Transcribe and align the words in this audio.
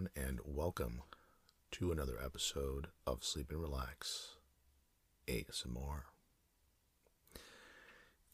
everyone, 0.00 0.30
and 0.30 0.40
welcome 0.44 1.02
to 1.70 1.92
another 1.92 2.14
episode 2.24 2.86
of 3.06 3.22
Sleep 3.22 3.50
and 3.50 3.60
Relax 3.60 4.36
ASMR. 5.26 6.02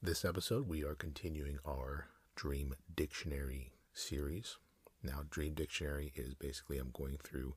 This 0.00 0.24
episode, 0.24 0.68
we 0.68 0.84
are 0.84 0.94
continuing 0.94 1.58
our 1.66 2.06
Dream 2.36 2.74
Dictionary 2.94 3.72
series. 3.92 4.58
Now, 5.02 5.22
Dream 5.28 5.54
Dictionary 5.54 6.12
is 6.14 6.34
basically 6.34 6.78
I'm 6.78 6.90
going 6.92 7.18
through 7.24 7.54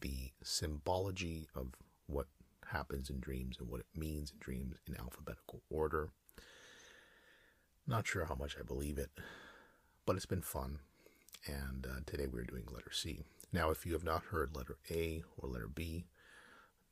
the 0.00 0.30
symbology 0.44 1.48
of 1.56 1.68
what 2.06 2.26
happens 2.70 3.10
in 3.10 3.18
dreams 3.18 3.56
and 3.58 3.68
what 3.68 3.80
it 3.80 3.86
means 3.96 4.30
in 4.30 4.38
dreams 4.38 4.76
in 4.86 4.96
alphabetical 4.96 5.62
order. 5.70 6.10
Not 7.86 8.06
sure 8.06 8.26
how 8.26 8.36
much 8.36 8.56
I 8.60 8.62
believe 8.62 8.98
it, 8.98 9.10
but 10.06 10.14
it's 10.14 10.26
been 10.26 10.42
fun 10.42 10.78
and 11.46 11.86
uh, 11.86 12.00
today 12.06 12.26
we're 12.26 12.44
doing 12.44 12.64
letter 12.70 12.92
C. 12.92 13.24
Now, 13.52 13.70
if 13.70 13.84
you 13.84 13.92
have 13.94 14.04
not 14.04 14.22
heard 14.30 14.54
letter 14.54 14.78
A 14.90 15.22
or 15.36 15.48
letter 15.48 15.68
B, 15.68 16.06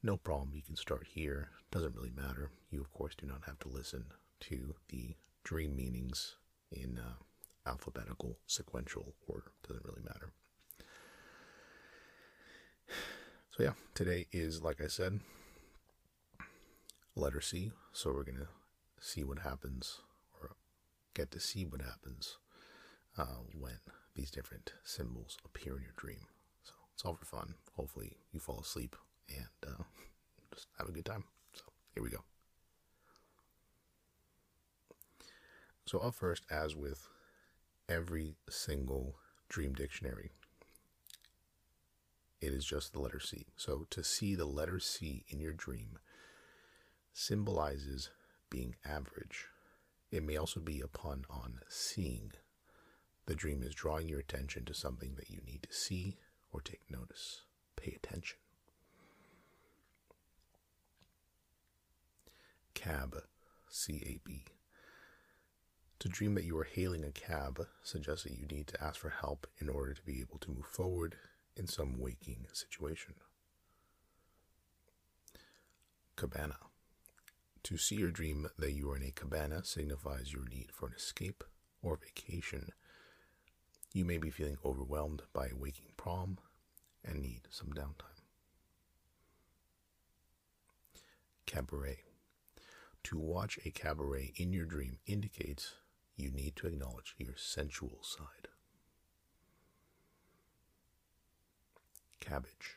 no 0.03 0.17
problem. 0.17 0.53
You 0.55 0.63
can 0.63 0.77
start 0.77 1.07
here. 1.09 1.51
Doesn't 1.71 1.95
really 1.95 2.13
matter. 2.15 2.51
You, 2.71 2.81
of 2.81 2.93
course, 2.93 3.15
do 3.17 3.27
not 3.27 3.45
have 3.47 3.59
to 3.61 3.69
listen 3.69 4.07
to 4.41 4.75
the 4.89 5.15
dream 5.45 5.77
meanings 5.77 6.37
in 6.73 6.99
uh, 6.99 7.69
alphabetical 7.69 8.39
sequential 8.47 9.15
order. 9.27 9.53
Doesn't 9.67 9.85
really 9.85 10.03
matter. 10.03 10.33
So, 13.57 13.65
yeah, 13.65 13.73
today 13.93 14.29
is, 14.31 14.63
like 14.63 14.81
I 14.81 14.87
said, 14.87 15.19
letter 17.17 17.41
C. 17.41 17.73
So, 17.93 18.13
we're 18.13 18.23
going 18.23 18.39
to 18.39 18.47
see 19.01 19.25
what 19.25 19.41
happens 19.41 19.99
or 20.41 20.53
get 21.13 21.33
to 21.33 21.41
see 21.41 21.65
what 21.65 21.83
happens 21.83 22.39
uh, 23.19 23.43
when 23.53 23.81
these 24.15 24.31
different 24.31 24.75
symbols 24.85 25.39
appear 25.45 25.77
in 25.77 25.83
your 25.83 25.93
dream. 25.97 26.27
It's 26.99 27.05
all 27.05 27.15
for 27.15 27.27
fun. 27.27 27.55
Hopefully, 27.77 28.17
you 28.33 28.41
fall 28.41 28.59
asleep 28.59 28.97
and 29.29 29.47
uh, 29.65 29.85
just 30.53 30.67
have 30.79 30.89
a 30.89 30.93
good 30.93 31.05
time. 31.05 31.23
So 31.53 31.63
here 31.95 32.03
we 32.03 32.11
go. 32.11 32.25
So, 35.87 36.01
up 36.01 36.17
first, 36.17 36.43
as 36.51 36.75
with 36.75 37.07
every 37.89 38.35
single 38.51 39.15
dream 39.49 39.75
dictionary, 39.75 40.33
it 42.41 42.53
is 42.53 42.65
just 42.65 42.93
the 42.93 42.99
letter 42.99 43.21
C. 43.21 43.47
So, 43.55 43.87
to 43.91 44.03
see 44.03 44.35
the 44.35 44.45
letter 44.45 44.81
C 44.81 45.25
in 45.29 45.39
your 45.39 45.53
dream 45.53 46.01
symbolizes 47.13 48.11
being 48.51 48.75
average. 48.85 49.47
It 50.11 50.25
may 50.25 50.37
also 50.37 50.59
be 50.59 50.81
a 50.81 50.89
pun 50.89 51.27
on 51.31 51.61
seeing 51.69 52.33
the 53.27 53.37
dream 53.37 53.63
is 53.63 53.73
drawing 53.73 54.09
your 54.09 54.19
attention 54.19 54.65
to 54.65 54.75
something 54.75 55.15
that 55.15 55.31
you 55.31 55.43
need 55.47 55.63
to 55.63 55.73
see 55.73 56.17
or 56.53 56.61
take 56.61 56.83
notice. 56.91 57.43
Pay 57.77 57.99
attention. 58.03 58.39
Cab, 62.75 63.17
C 63.69 64.03
A 64.07 64.21
B. 64.25 64.45
To 65.99 66.09
dream 66.09 66.35
that 66.37 66.45
you 66.45 66.57
are 66.59 66.65
hailing 66.65 67.05
a 67.05 67.11
cab 67.11 67.67
suggests 67.83 68.23
that 68.23 68.39
you 68.39 68.47
need 68.47 68.69
to 68.69 68.83
ask 68.83 69.01
for 69.01 69.11
help 69.11 69.49
in 69.59 69.69
order 69.69 69.95
to 69.95 70.03
be 70.03 70.21
able 70.21 70.39
to 70.39 70.51
move 70.51 70.67
forward 70.67 71.17
in 71.57 71.67
some 71.67 71.99
waking 71.99 72.47
situation. 72.53 73.15
Cabana. 76.15 76.57
To 77.65 77.77
see 77.77 78.03
or 78.03 78.11
dream 78.11 78.49
that 78.59 78.73
you 78.73 78.91
are 78.91 78.97
in 78.97 79.03
a 79.03 79.11
cabana 79.11 79.65
signifies 79.65 80.33
your 80.33 80.45
need 80.49 80.71
for 80.73 80.87
an 80.87 80.95
escape 80.97 81.43
or 81.83 81.97
vacation 81.97 82.69
you 83.93 84.05
may 84.05 84.19
be 84.19 84.31
feeling 84.31 84.59
overwhelmed 84.65 85.23
by 85.33 85.47
a 85.47 85.57
waking 85.57 85.93
prom 85.97 86.39
and 87.05 87.23
need 87.23 87.43
some 87.51 87.69
downtime. 87.69 88.23
Cabaret. 91.47 92.01
To 93.05 93.19
watch 93.19 93.59
a 93.65 93.71
cabaret 93.71 94.33
in 94.37 94.53
your 94.53 94.67
dream 94.67 94.99
indicates 95.07 95.75
you 96.17 96.31
need 96.31 96.57
to 96.57 96.67
acknowledge 96.67 97.15
your 97.17 97.35
sensual 97.37 98.01
side. 98.03 98.49
Cabbage. 102.21 102.77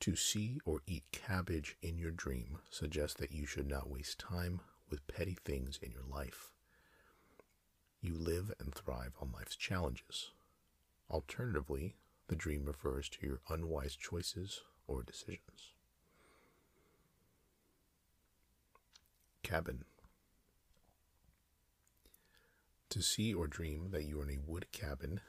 To 0.00 0.16
see 0.16 0.58
or 0.64 0.80
eat 0.86 1.04
cabbage 1.12 1.76
in 1.82 1.98
your 1.98 2.10
dream 2.10 2.60
suggests 2.70 3.18
that 3.20 3.32
you 3.32 3.44
should 3.44 3.68
not 3.68 3.90
waste 3.90 4.18
time 4.18 4.60
with 4.88 5.06
petty 5.06 5.36
things 5.44 5.78
in 5.82 5.90
your 5.92 6.04
life 6.10 6.53
you 8.04 8.14
live 8.16 8.52
and 8.60 8.74
thrive 8.74 9.14
on 9.20 9.32
life's 9.32 9.56
challenges. 9.56 10.30
Alternatively, 11.10 11.96
the 12.28 12.36
dream 12.36 12.64
refers 12.64 13.08
to 13.08 13.26
your 13.26 13.40
unwise 13.48 13.96
choices 13.96 14.60
or 14.86 15.02
decisions. 15.02 15.72
Cabin. 19.42 19.84
To 22.90 23.02
see 23.02 23.34
or 23.34 23.46
dream 23.46 23.88
that 23.90 24.04
you 24.04 24.20
are 24.20 24.28
in 24.28 24.38
a 24.38 24.50
wood 24.50 24.66
cabin 24.72 25.20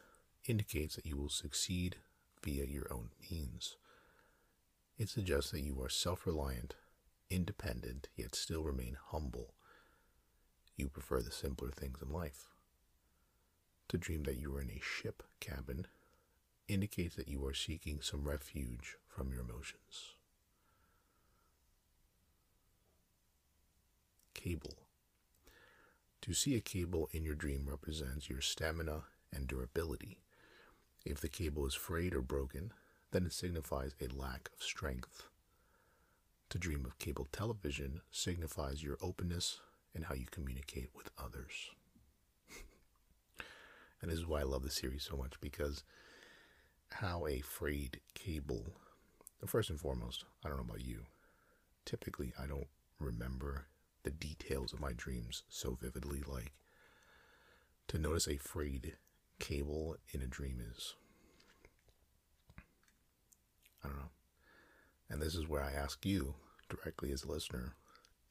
indicates 0.46 0.96
that 0.96 1.06
you 1.06 1.18
will 1.18 1.30
succeed 1.30 1.97
via 2.44 2.66
your 2.66 2.88
own 2.91 3.09
means. 3.31 3.78
It 4.97 5.09
suggests 5.09 5.52
that 5.52 5.62
you 5.62 5.81
are 5.81 5.90
self 5.90 6.25
reliant, 6.25 6.75
independent, 7.30 8.08
yet 8.16 8.35
still 8.35 8.64
remain 8.64 8.97
humble. 9.09 9.53
You 10.78 10.90
prefer 10.90 11.22
the 11.22 11.31
simpler 11.31 11.72
things 11.72 12.02
in 12.02 12.09
life. 12.09 12.54
To 13.90 13.97
dream 13.97 14.23
that 14.23 14.38
you 14.38 14.56
are 14.56 14.62
in 14.62 14.69
a 14.69 14.81
ship 14.81 15.23
cabin 15.40 15.85
indicates 16.68 17.16
that 17.16 17.28
you 17.28 17.46
are 17.46 17.53
seeking 17.53 18.00
some 18.01 18.28
refuge 18.28 18.97
from 19.07 19.31
your 19.31 19.41
emotions. 19.41 20.16
Cable. 24.34 24.75
To 26.22 26.34
see 26.34 26.56
a 26.56 26.62
cable 26.62 27.09
in 27.12 27.23
your 27.23 27.35
dream 27.35 27.68
represents 27.69 28.29
your 28.29 28.41
stamina 28.41 29.03
and 29.31 29.47
durability. 29.47 30.17
If 31.06 31.22
the 31.22 31.29
cable 31.29 31.67
is 31.67 31.75
frayed 31.75 32.16
or 32.16 32.22
broken, 32.22 32.73
then 33.12 33.25
it 33.28 33.34
signifies 33.34 33.94
a 34.02 34.07
lack 34.07 34.50
of 34.56 34.63
strength. 34.63 35.29
To 36.50 36.57
dream 36.57 36.85
of 36.85 36.97
cable 36.97 37.28
television 37.31 38.02
signifies 38.12 38.84
your 38.84 38.97
openness 39.02 39.59
and 39.94 40.06
how 40.06 40.16
you 40.16 40.25
communicate 40.31 40.90
with 40.96 41.12
others. 41.23 41.72
And 44.05 44.11
this 44.11 44.19
is 44.19 44.27
why 44.27 44.41
I 44.41 44.43
love 44.43 44.61
the 44.61 44.69
series 44.69 45.01
so 45.01 45.17
much 45.17 45.33
because 45.41 45.83
how 46.91 47.25
a 47.25 47.39
frayed 47.39 48.01
cable, 48.13 48.67
first 49.47 49.71
and 49.71 49.79
foremost, 49.79 50.25
I 50.43 50.47
don't 50.47 50.57
know 50.57 50.63
about 50.63 50.85
you, 50.85 51.05
typically 51.85 52.31
I 52.39 52.45
don't 52.45 52.67
remember 52.99 53.66
the 54.03 54.11
details 54.11 54.73
of 54.73 54.79
my 54.79 54.93
dreams 54.93 55.41
so 55.49 55.75
vividly. 55.81 56.21
Like 56.23 56.51
to 57.88 57.97
notice 57.97 58.27
a 58.27 58.38
frayed 58.38 58.93
cable 59.39 59.95
in 60.11 60.22
a 60.22 60.27
dream 60.27 60.61
is, 60.72 60.93
I 63.83 63.87
don't 63.87 63.97
know. 63.97 64.11
And 65.09 65.19
this 65.19 65.33
is 65.33 65.49
where 65.49 65.63
I 65.63 65.72
ask 65.72 66.05
you 66.05 66.35
directly 66.69 67.11
as 67.11 67.23
a 67.23 67.31
listener 67.31 67.73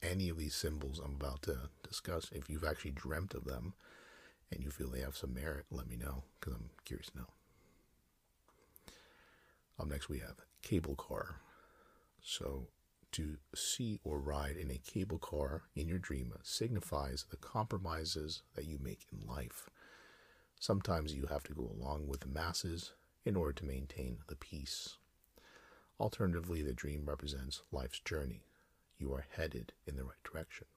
any 0.01 0.29
of 0.29 0.37
these 0.37 0.55
symbols 0.55 1.01
I'm 1.03 1.15
about 1.15 1.41
to 1.41 1.69
discuss, 1.83 2.29
if 2.31 2.49
you've 2.49 2.63
actually 2.63 2.91
dreamt 2.91 3.33
of 3.33 3.43
them 3.43 3.73
and 4.51 4.63
you 4.63 4.69
feel 4.69 4.89
they 4.89 5.01
have 5.01 5.17
some 5.17 5.33
merit, 5.33 5.65
let 5.71 5.87
me 5.87 5.95
know 5.95 6.23
because 6.39 6.53
I'm 6.53 6.69
curious 6.85 7.09
to 7.11 7.17
know. 7.17 7.27
Up 9.79 9.87
next, 9.87 10.09
we 10.09 10.19
have 10.19 10.35
cable 10.61 10.95
car. 10.95 11.41
So, 12.21 12.67
to 13.11 13.37
see 13.53 13.99
or 14.03 14.19
ride 14.19 14.57
in 14.57 14.69
a 14.71 14.77
cable 14.77 15.19
car 15.19 15.63
in 15.75 15.87
your 15.87 15.99
dream 15.99 16.33
signifies 16.43 17.25
the 17.29 17.37
compromises 17.37 18.41
that 18.55 18.65
you 18.65 18.77
make 18.81 19.05
in 19.11 19.25
life. 19.27 19.69
Sometimes 20.59 21.13
you 21.13 21.27
have 21.27 21.43
to 21.43 21.53
go 21.53 21.69
along 21.79 22.07
with 22.07 22.21
the 22.21 22.27
masses 22.27 22.91
in 23.23 23.35
order 23.35 23.53
to 23.53 23.65
maintain 23.65 24.17
the 24.27 24.35
peace. 24.35 24.97
Alternatively, 25.99 26.61
the 26.61 26.73
dream 26.73 27.03
represents 27.05 27.61
life's 27.71 27.99
journey. 27.99 28.43
You 28.97 29.13
are 29.13 29.25
headed 29.35 29.73
in 29.85 29.95
the 29.95 30.03
right 30.03 30.23
direction. 30.23 30.67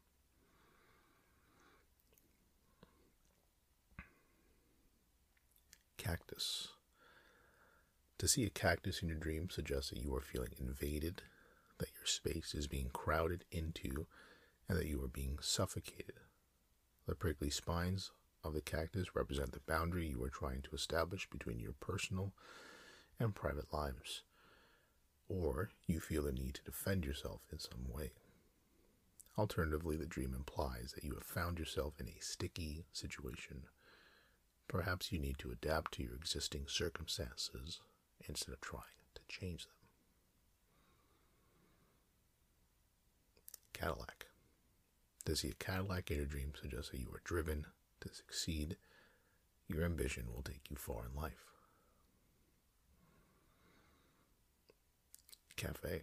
Cactus. 6.09 6.69
To 8.17 8.27
see 8.27 8.45
a 8.45 8.51
cactus 8.51 9.03
in 9.03 9.09
your 9.09 9.19
dream 9.19 9.51
suggests 9.51 9.91
that 9.91 10.01
you 10.01 10.15
are 10.15 10.23
feeling 10.23 10.55
invaded, 10.59 11.21
that 11.77 11.91
your 11.95 12.07
space 12.07 12.55
is 12.55 12.67
being 12.67 12.89
crowded 12.95 13.45
into, 13.51 14.07
and 14.69 14.79
that 14.79 14.87
you 14.87 15.03
are 15.05 15.09
being 15.09 15.39
suffocated. 15.43 16.15
The 17.07 17.15
prickly 17.15 17.51
spines 17.51 18.11
of 18.43 18.55
the 18.55 18.63
cactus 18.63 19.15
represent 19.15 19.53
the 19.53 19.61
boundary 19.61 20.07
you 20.07 20.23
are 20.25 20.31
trying 20.31 20.63
to 20.63 20.75
establish 20.75 21.29
between 21.29 21.61
your 21.61 21.75
personal 21.79 22.33
and 23.21 23.35
private 23.35 23.71
lives, 23.71 24.23
or 25.29 25.69
you 25.87 26.01
feel 26.01 26.23
the 26.23 26.33
need 26.33 26.55
to 26.55 26.65
defend 26.65 27.05
yourself 27.05 27.43
in 27.53 27.59
some 27.59 27.85
way. 27.93 28.13
Alternatively, 29.37 29.97
the 29.97 30.07
dream 30.07 30.33
implies 30.35 30.93
that 30.95 31.05
you 31.05 31.13
have 31.13 31.23
found 31.23 31.59
yourself 31.59 32.01
in 32.01 32.09
a 32.09 32.17
sticky 32.21 32.87
situation 32.93 33.65
Perhaps 34.69 35.11
you 35.11 35.19
need 35.19 35.39
to 35.39 35.51
adapt 35.51 35.93
to 35.95 36.03
your 36.03 36.15
existing 36.15 36.67
circumstances 36.69 37.81
instead 38.29 38.53
of 38.53 38.61
trying 38.61 38.83
to 39.15 39.23
change 39.27 39.65
them. 39.65 39.73
Cadillac. 43.73 44.27
To 45.25 45.37
see 45.37 45.49
a 45.49 45.55
Cadillac 45.55 46.11
in 46.11 46.19
your 46.19 46.27
dream 46.27 46.53
suggests 46.61 46.91
that 46.91 47.01
you 47.01 47.09
are 47.15 47.23
driven 47.25 47.67
to 48.01 48.09
succeed. 48.09 48.77
Your 49.69 49.85
ambition 49.85 50.27
will 50.35 50.43
take 50.43 50.71
you 50.71 50.77
far 50.77 51.05
in 51.07 51.19
life. 51.19 51.45
Cafe. 55.57 56.03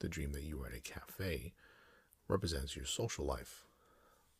The 0.00 0.08
dream 0.08 0.32
that 0.32 0.42
you 0.42 0.62
are 0.62 0.68
at 0.68 0.76
a 0.76 0.80
cafe 0.80 1.52
represents 2.26 2.74
your 2.74 2.84
social 2.84 3.24
life. 3.24 3.64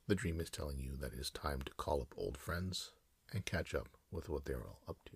The 0.09 0.15
dream 0.15 0.41
is 0.41 0.51
telling 0.51 0.79
you 0.79 0.97
that 1.01 1.13
it 1.13 1.19
is 1.21 1.31
time 1.31 1.63
to 1.63 1.73
call 1.75 2.01
up 2.01 2.15
old 2.17 2.37
friends 2.37 2.93
and 3.33 3.45
catch 3.45 3.75
up 3.75 3.89
with 4.11 4.29
what 4.29 4.45
they're 4.45 4.63
all 4.63 4.81
up 4.89 4.97
to. 5.05 5.13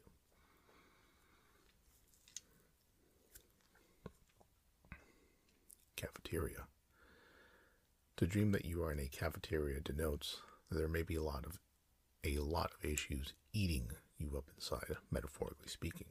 Cafeteria. 5.97 6.67
To 8.17 8.27
dream 8.27 8.53
that 8.53 8.65
you 8.65 8.83
are 8.83 8.93
in 8.93 9.01
a 9.01 9.09
cafeteria 9.09 9.81
denotes 9.81 10.39
that 10.69 10.79
there 10.79 10.89
may 10.89 11.03
be 11.03 11.17
a 11.17 11.23
lot 11.23 11.45
of 11.45 11.59
a 12.25 12.39
lot 12.39 12.71
of 12.79 12.91
issues 12.91 13.35
eating 13.53 13.91
you 14.19 14.33
up 14.37 14.45
inside, 14.55 14.97
metaphorically 15.11 15.69
speaking. 15.69 16.07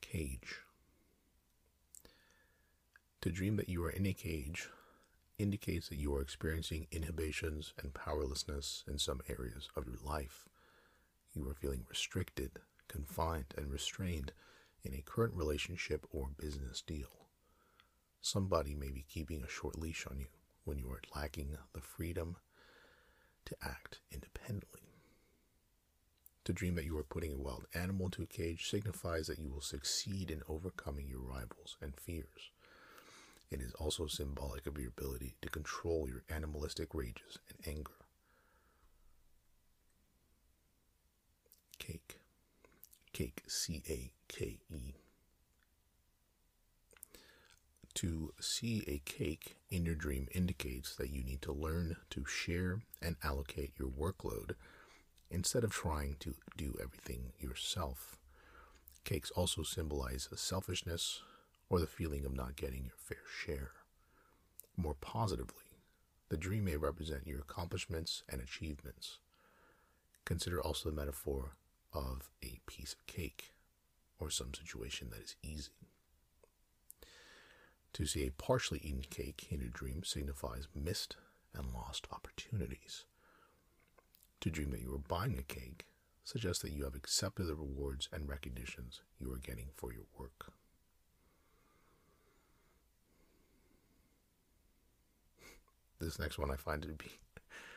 Cage. 0.00 0.60
To 3.20 3.30
dream 3.30 3.56
that 3.56 3.68
you 3.68 3.84
are 3.84 3.90
in 3.90 4.06
a 4.06 4.12
cage 4.12 4.68
indicates 5.38 5.88
that 5.88 5.98
you 5.98 6.14
are 6.14 6.22
experiencing 6.22 6.86
inhibitions 6.90 7.74
and 7.82 7.92
powerlessness 7.92 8.84
in 8.88 8.98
some 8.98 9.20
areas 9.28 9.68
of 9.76 9.86
your 9.86 9.98
life. 10.04 10.48
You 11.34 11.48
are 11.48 11.54
feeling 11.54 11.84
restricted, 11.88 12.52
confined, 12.88 13.54
and 13.56 13.70
restrained 13.70 14.32
in 14.84 14.94
a 14.94 15.02
current 15.02 15.34
relationship 15.34 16.06
or 16.10 16.30
business 16.38 16.80
deal. 16.80 17.26
Somebody 18.20 18.74
may 18.74 18.90
be 18.90 19.04
keeping 19.08 19.42
a 19.42 19.48
short 19.48 19.78
leash 19.78 20.06
on 20.10 20.18
you 20.18 20.26
when 20.64 20.78
you 20.78 20.90
are 20.90 21.02
lacking 21.14 21.56
the 21.74 21.80
freedom 21.80 22.36
to 23.44 23.56
act 23.62 24.00
independently. 24.10 24.80
To 26.44 26.52
dream 26.52 26.76
that 26.76 26.84
you 26.84 26.96
are 26.96 27.04
putting 27.04 27.32
a 27.32 27.36
wild 27.36 27.66
animal 27.74 28.06
into 28.06 28.22
a 28.22 28.26
cage 28.26 28.70
signifies 28.70 29.26
that 29.26 29.38
you 29.38 29.50
will 29.50 29.60
succeed 29.60 30.30
in 30.30 30.42
overcoming 30.48 31.08
your 31.08 31.20
rivals 31.20 31.76
and 31.82 31.92
fears. 32.00 32.52
It 33.50 33.60
is 33.60 33.72
also 33.74 34.06
symbolic 34.06 34.66
of 34.66 34.76
your 34.78 34.88
ability 34.88 35.36
to 35.42 35.48
control 35.48 36.08
your 36.08 36.24
animalistic 36.28 36.94
rages 36.94 37.38
and 37.48 37.76
anger. 37.76 37.92
Cake. 41.78 42.18
Cake, 43.12 43.42
C 43.46 43.82
A 43.88 44.10
K 44.28 44.58
E. 44.70 44.94
To 47.94 48.34
see 48.40 48.84
a 48.86 48.98
cake 49.10 49.56
in 49.70 49.86
your 49.86 49.94
dream 49.94 50.28
indicates 50.34 50.94
that 50.96 51.08
you 51.10 51.22
need 51.22 51.40
to 51.42 51.52
learn 51.52 51.96
to 52.10 52.26
share 52.26 52.80
and 53.00 53.16
allocate 53.22 53.72
your 53.78 53.88
workload 53.88 54.54
instead 55.30 55.64
of 55.64 55.70
trying 55.70 56.16
to 56.20 56.34
do 56.58 56.74
everything 56.78 57.32
yourself. 57.38 58.18
Cakes 59.04 59.30
also 59.30 59.62
symbolize 59.62 60.28
selfishness 60.34 61.22
or 61.68 61.80
the 61.80 61.86
feeling 61.86 62.24
of 62.24 62.34
not 62.34 62.56
getting 62.56 62.84
your 62.84 62.96
fair 62.96 63.18
share. 63.44 63.72
More 64.76 64.94
positively, 64.94 65.64
the 66.28 66.36
dream 66.36 66.64
may 66.64 66.76
represent 66.76 67.26
your 67.26 67.40
accomplishments 67.40 68.22
and 68.28 68.40
achievements. 68.40 69.18
Consider 70.24 70.60
also 70.60 70.90
the 70.90 70.96
metaphor 70.96 71.56
of 71.92 72.30
a 72.42 72.60
piece 72.66 72.92
of 72.92 73.06
cake 73.06 73.54
or 74.18 74.30
some 74.30 74.52
situation 74.54 75.10
that 75.10 75.22
is 75.22 75.36
easy. 75.42 75.70
To 77.94 78.06
see 78.06 78.26
a 78.26 78.30
partially 78.30 78.80
eaten 78.82 79.04
cake 79.08 79.46
in 79.50 79.62
a 79.62 79.68
dream 79.68 80.02
signifies 80.04 80.68
missed 80.74 81.16
and 81.54 81.72
lost 81.72 82.06
opportunities. 82.12 83.04
To 84.40 84.50
dream 84.50 84.70
that 84.72 84.82
you 84.82 84.94
are 84.94 84.98
buying 84.98 85.38
a 85.38 85.42
cake 85.42 85.86
suggests 86.22 86.62
that 86.62 86.72
you 86.72 86.84
have 86.84 86.94
accepted 86.94 87.46
the 87.46 87.54
rewards 87.54 88.08
and 88.12 88.28
recognitions 88.28 89.00
you 89.18 89.32
are 89.32 89.38
getting 89.38 89.68
for 89.74 89.92
your 89.92 90.04
work. 90.18 90.52
This 95.98 96.18
next 96.18 96.38
one 96.38 96.50
I 96.50 96.56
find 96.56 96.82
to 96.82 96.88
be 96.88 97.18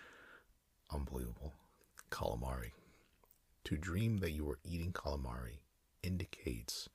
unbelievable. 0.94 1.54
Calamari. 2.12 2.71
To 3.66 3.77
dream 3.77 4.18
that 4.18 4.31
you 4.31 4.50
are 4.50 4.60
eating 4.66 4.92
calamari 4.92 5.60
indicates 6.04 6.89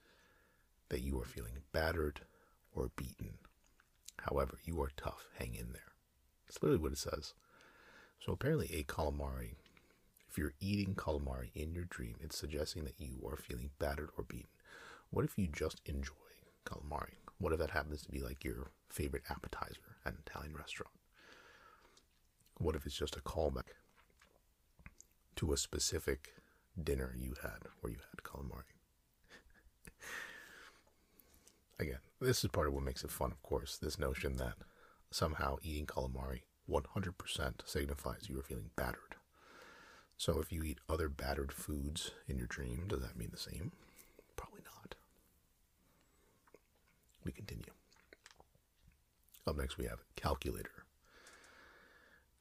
that 0.88 1.00
you 1.00 1.18
are 1.20 1.24
feeling 1.24 1.58
battered 1.72 2.20
or 2.74 2.90
beaten. 2.96 3.38
However, 4.18 4.58
you 4.64 4.80
are 4.82 4.90
tough. 4.96 5.28
Hang 5.38 5.54
in 5.54 5.72
there. 5.72 5.92
That's 6.46 6.62
literally 6.62 6.82
what 6.82 6.92
it 6.92 6.98
says. 6.98 7.34
So 8.20 8.32
apparently, 8.32 8.70
a 8.72 8.84
calamari, 8.84 9.54
if 10.28 10.36
you're 10.36 10.54
eating 10.60 10.94
calamari 10.94 11.50
in 11.54 11.72
your 11.74 11.84
dream, 11.84 12.16
it's 12.20 12.36
suggesting 12.38 12.84
that 12.84 12.98
you 12.98 13.26
are 13.26 13.36
feeling 13.36 13.70
battered 13.78 14.10
or 14.16 14.24
beaten. 14.24 14.48
What 15.10 15.24
if 15.24 15.38
you 15.38 15.46
just 15.46 15.80
enjoy 15.86 16.12
calamari? 16.66 17.14
What 17.38 17.52
if 17.52 17.58
that 17.60 17.70
happens 17.70 18.02
to 18.02 18.10
be 18.10 18.20
like 18.20 18.44
your 18.44 18.70
favorite 18.88 19.24
appetizer 19.30 19.96
at 20.04 20.12
an 20.14 20.22
Italian 20.26 20.54
restaurant? 20.54 20.92
What 22.58 22.76
if 22.76 22.86
it's 22.86 22.96
just 22.96 23.16
a 23.16 23.20
callback 23.20 23.74
to 25.36 25.52
a 25.52 25.56
specific 25.56 26.34
dinner 26.82 27.14
you 27.16 27.34
had 27.42 27.68
where 27.80 27.92
you 27.92 27.98
had 28.10 28.22
calamari? 28.22 28.74
Again, 31.80 31.98
this 32.20 32.44
is 32.44 32.50
part 32.50 32.68
of 32.68 32.74
what 32.74 32.84
makes 32.84 33.04
it 33.04 33.10
fun, 33.10 33.32
of 33.32 33.42
course. 33.42 33.76
This 33.76 33.98
notion 33.98 34.36
that 34.36 34.54
somehow 35.10 35.56
eating 35.62 35.86
calamari 35.86 36.42
100% 36.70 37.66
signifies 37.66 38.28
you 38.28 38.38
are 38.38 38.42
feeling 38.42 38.70
battered. 38.76 39.16
So 40.16 40.40
if 40.40 40.52
you 40.52 40.62
eat 40.62 40.78
other 40.88 41.08
battered 41.08 41.52
foods 41.52 42.12
in 42.28 42.38
your 42.38 42.46
dream, 42.46 42.84
does 42.88 43.00
that 43.00 43.18
mean 43.18 43.30
the 43.32 43.38
same? 43.38 43.72
Probably 44.36 44.62
not. 44.64 44.94
We 47.24 47.32
continue. 47.32 47.72
Up 49.46 49.56
next, 49.56 49.76
we 49.76 49.86
have 49.86 50.00
calculator. 50.16 50.83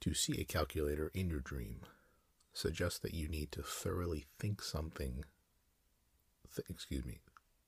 To 0.03 0.13
see 0.13 0.37
a 0.37 0.43
calculator 0.43 1.11
in 1.13 1.29
your 1.29 1.39
dream 1.39 1.79
suggests 2.51 2.99
that 2.99 3.13
you 3.13 3.29
need 3.29 3.53
to 3.53 3.63
thoroughly 3.63 4.25
think 4.37 4.61
something, 4.61 5.23
th- 6.53 6.67
excuse 6.69 7.05
me, 7.05 7.21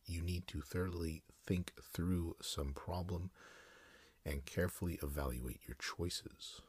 you 0.05 0.21
need 0.21 0.45
to 0.47 0.59
thoroughly 0.59 1.23
think 1.47 1.71
through 1.81 2.35
some 2.41 2.73
problem 2.73 3.31
and 4.25 4.45
carefully 4.45 4.99
evaluate 5.01 5.61
your 5.65 5.77
choices. 5.79 6.59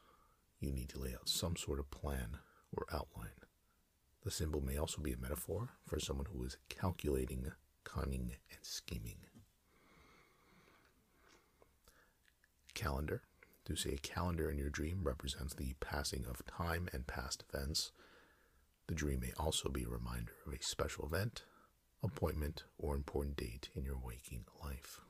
You 0.61 0.71
need 0.71 0.87
to 0.87 0.99
lay 0.99 1.13
out 1.13 1.27
some 1.27 1.57
sort 1.57 1.79
of 1.79 1.91
plan 1.91 2.37
or 2.71 2.85
outline. 2.89 3.41
The 4.23 4.31
symbol 4.31 4.61
may 4.61 4.77
also 4.77 5.01
be 5.01 5.11
a 5.11 5.17
metaphor 5.17 5.71
for 5.85 5.99
someone 5.99 6.27
who 6.31 6.45
is 6.45 6.55
calculating, 6.69 7.51
cunning, 7.83 8.37
and 8.49 8.59
scheming. 8.61 9.17
Calendar. 12.73 13.23
To 13.67 13.75
say 13.75 13.89
a 13.95 13.97
calendar 13.97 14.49
in 14.49 14.57
your 14.57 14.69
dream 14.69 15.01
represents 15.03 15.53
the 15.53 15.73
passing 15.81 16.25
of 16.25 16.45
time 16.45 16.87
and 16.93 17.05
past 17.05 17.43
events. 17.51 17.91
The 18.87 18.95
dream 18.95 19.19
may 19.19 19.33
also 19.37 19.67
be 19.67 19.83
a 19.83 19.89
reminder 19.89 20.31
of 20.45 20.53
a 20.53 20.63
special 20.63 21.05
event, 21.05 21.43
appointment, 22.01 22.63
or 22.77 22.95
important 22.95 23.35
date 23.35 23.67
in 23.75 23.83
your 23.83 23.97
waking 24.01 24.45
life. 24.63 25.01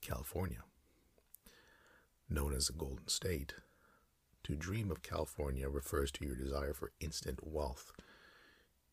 California. 0.00 0.64
Known 2.30 2.54
as 2.54 2.68
the 2.68 2.72
Golden 2.72 3.08
State, 3.08 3.52
to 4.44 4.56
dream 4.56 4.90
of 4.90 5.02
California 5.02 5.68
refers 5.68 6.10
to 6.12 6.24
your 6.24 6.34
desire 6.34 6.72
for 6.72 6.92
instant 6.98 7.40
wealth. 7.42 7.92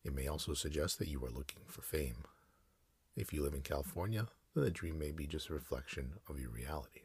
It 0.04 0.14
may 0.14 0.26
also 0.26 0.52
suggest 0.52 0.98
that 0.98 1.08
you 1.08 1.24
are 1.24 1.30
looking 1.30 1.62
for 1.66 1.80
fame. 1.80 2.24
If 3.16 3.32
you 3.32 3.42
live 3.42 3.54
in 3.54 3.62
California, 3.62 4.26
then 4.54 4.64
the 4.64 4.70
dream 4.70 4.98
may 4.98 5.12
be 5.12 5.26
just 5.26 5.48
a 5.48 5.54
reflection 5.54 6.12
of 6.28 6.38
your 6.38 6.50
reality. 6.50 7.02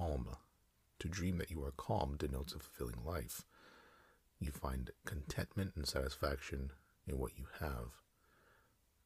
calm. 0.00 0.36
To 1.00 1.08
dream 1.08 1.38
that 1.38 1.50
you 1.50 1.64
are 1.64 1.72
calm 1.72 2.16
denotes 2.16 2.54
a 2.54 2.58
fulfilling 2.58 3.04
life. 3.04 3.44
You 4.38 4.50
find 4.50 4.90
contentment 5.04 5.72
and 5.76 5.86
satisfaction 5.86 6.70
in 7.06 7.18
what 7.18 7.36
you 7.36 7.46
have. 7.60 8.00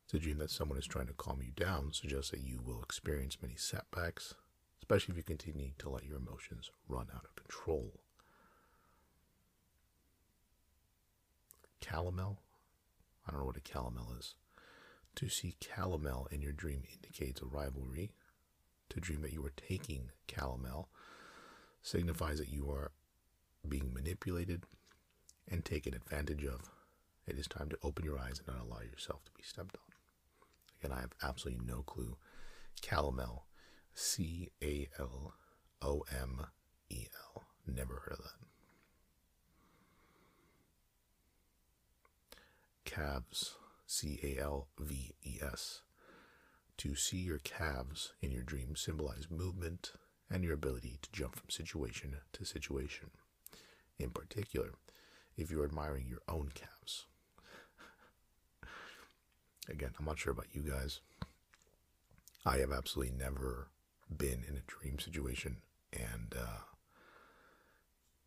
To 0.09 0.19
dream 0.19 0.39
that 0.39 0.51
someone 0.51 0.79
is 0.79 0.87
trying 0.87 1.07
to 1.07 1.15
calm 1.15 1.41
you 1.43 1.53
down 1.53 1.93
suggests 1.93 2.31
that 2.31 2.43
you 2.43 2.61
will 2.65 2.83
experience 2.83 3.39
many 3.41 3.57
setbacks, 3.57 4.35
especially 4.79 5.13
if 5.13 5.17
you 5.17 5.23
continue 5.23 5.71
to 5.79 5.89
let 5.89 6.05
your 6.05 6.19
emotions 6.19 6.71
run 6.89 7.07
out 7.15 7.25
of 7.25 7.35
control. 7.35 8.04
Calomel. 11.85 12.39
I 13.27 13.31
don't 13.31 13.41
know 13.41 13.47
what 13.47 13.57
a 13.57 13.61
calomel 13.61 14.19
is. 14.19 14.35
To 15.17 15.29
see 15.29 15.57
calomel 15.61 16.31
in 16.33 16.41
your 16.41 16.53
dream 16.53 16.83
indicates 16.93 17.41
a 17.41 17.47
rivalry. 17.47 18.13
To 18.91 19.01
dream 19.01 19.23
that 19.23 19.33
you 19.33 19.45
are 19.45 19.53
taking 19.57 20.11
calomel 20.29 20.87
signifies 21.83 22.39
that 22.39 22.49
you 22.49 22.71
are 22.71 22.93
being 23.69 23.93
manipulated 23.93 24.65
and 25.49 25.65
taken 25.65 25.95
advantage 25.95 26.45
of. 26.45 26.71
It 27.27 27.39
is 27.39 27.47
time 27.47 27.69
to 27.71 27.79
open 27.83 28.05
your 28.05 28.19
eyes 28.19 28.41
and 28.45 28.55
not 28.55 28.67
allow 28.67 28.81
yourself 28.81 29.25
to 29.25 29.33
be 29.37 29.43
stepped 29.43 29.77
on. 29.77 29.95
Again, 30.81 30.97
I 30.97 31.01
have 31.01 31.13
absolutely 31.23 31.65
no 31.67 31.83
clue. 31.83 32.17
Calomel, 32.83 33.43
C 33.95 34.51
A 34.63 34.89
L 34.99 35.35
O 35.81 36.05
M 36.11 36.47
E 36.91 37.07
L. 37.37 37.45
Never 37.67 38.03
heard 38.05 38.19
of 38.19 38.25
that. 38.25 38.54
Calves, 42.85 43.57
C 43.87 44.19
A 44.23 44.43
L 44.43 44.69
V 44.79 45.15
E 45.25 45.39
S. 45.43 45.83
To 46.79 46.95
see 46.95 47.19
your 47.19 47.39
calves 47.39 48.13
in 48.21 48.31
your 48.33 48.43
dream 48.43 48.75
symbolize 48.77 49.29
movement 49.31 49.93
and 50.31 50.43
your 50.43 50.55
ability 50.55 50.99
to 51.03 51.13
jump 51.13 51.37
from 51.37 51.51
situation 51.51 52.17
to 52.33 52.45
situation. 52.45 53.11
In 53.99 54.11
particular, 54.11 54.73
if 55.37 55.51
you're 55.51 55.65
admiring 55.65 56.07
your 56.09 56.23
own 56.29 56.51
calves. 56.55 57.07
Again, 59.69 59.91
I'm 59.99 60.05
not 60.05 60.19
sure 60.19 60.33
about 60.33 60.49
you 60.53 60.63
guys. 60.63 61.01
I 62.45 62.59
have 62.59 62.73
absolutely 62.73 63.15
never 63.17 63.69
been 64.15 64.45
in 64.47 64.57
a 64.57 64.63
dream 64.67 64.99
situation 64.99 65.59
and, 65.93 66.35
uh, 66.39 66.63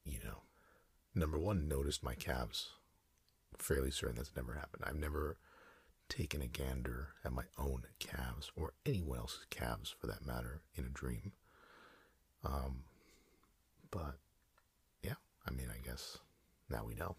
you 0.03 0.19
know, 0.23 0.39
number 1.13 1.37
one, 1.37 1.67
noticed 1.67 2.03
my 2.03 2.15
calves. 2.15 2.69
Fairly 3.58 3.92
certain 3.92 4.16
that's 4.18 4.36
never 4.36 4.54
happened. 4.54 4.84
I've 4.86 4.96
never 5.00 5.38
taken 6.10 6.42
a 6.42 6.48
gander 6.48 7.10
at 7.25 7.34
my 7.34 7.44
own 7.58 7.84
calves 8.00 8.51
or 8.56 8.74
anyone 8.86 9.20
else's 9.20 9.46
calves 9.50 9.94
for 10.00 10.08
that 10.08 10.25
matter 10.25 10.62
in 10.75 10.86
a 10.86 10.89
dream. 10.89 11.34
Um, 12.44 12.84
but 13.92 14.18
yeah, 15.04 15.16
I 15.46 15.51
mean, 15.51 15.68
I 15.74 15.86
guess 15.86 16.18
now 16.70 16.86
we 16.86 16.96
know. 16.96 17.16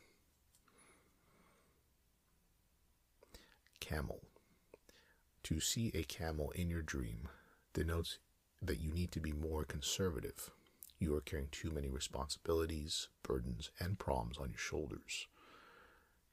Camel. 3.81 4.21
To 5.45 5.61
see 5.61 5.91
a 5.95 6.03
camel 6.03 6.51
in 6.51 6.69
your 6.69 6.83
dream 6.83 7.29
denotes 7.73 8.19
that 8.61 8.81
you 8.81 8.93
need 8.93 9.13
to 9.13 9.21
be 9.21 9.33
more 9.33 9.65
conservative. 9.65 10.51
You 10.99 11.15
are 11.15 11.21
carrying 11.21 11.49
too 11.51 11.71
many 11.71 11.89
responsibilities, 11.89 13.09
burdens, 13.23 13.71
and 13.79 13.99
problems 13.99 14.37
on 14.37 14.51
your 14.51 14.59
shoulders. 14.59 15.27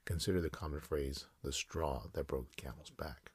Consider 0.05 0.39
the 0.39 0.51
common 0.51 0.81
phrase, 0.81 1.25
the 1.43 1.51
straw 1.51 2.03
that 2.13 2.27
broke 2.27 2.55
the 2.55 2.61
camel's 2.61 2.91
back. 2.91 3.31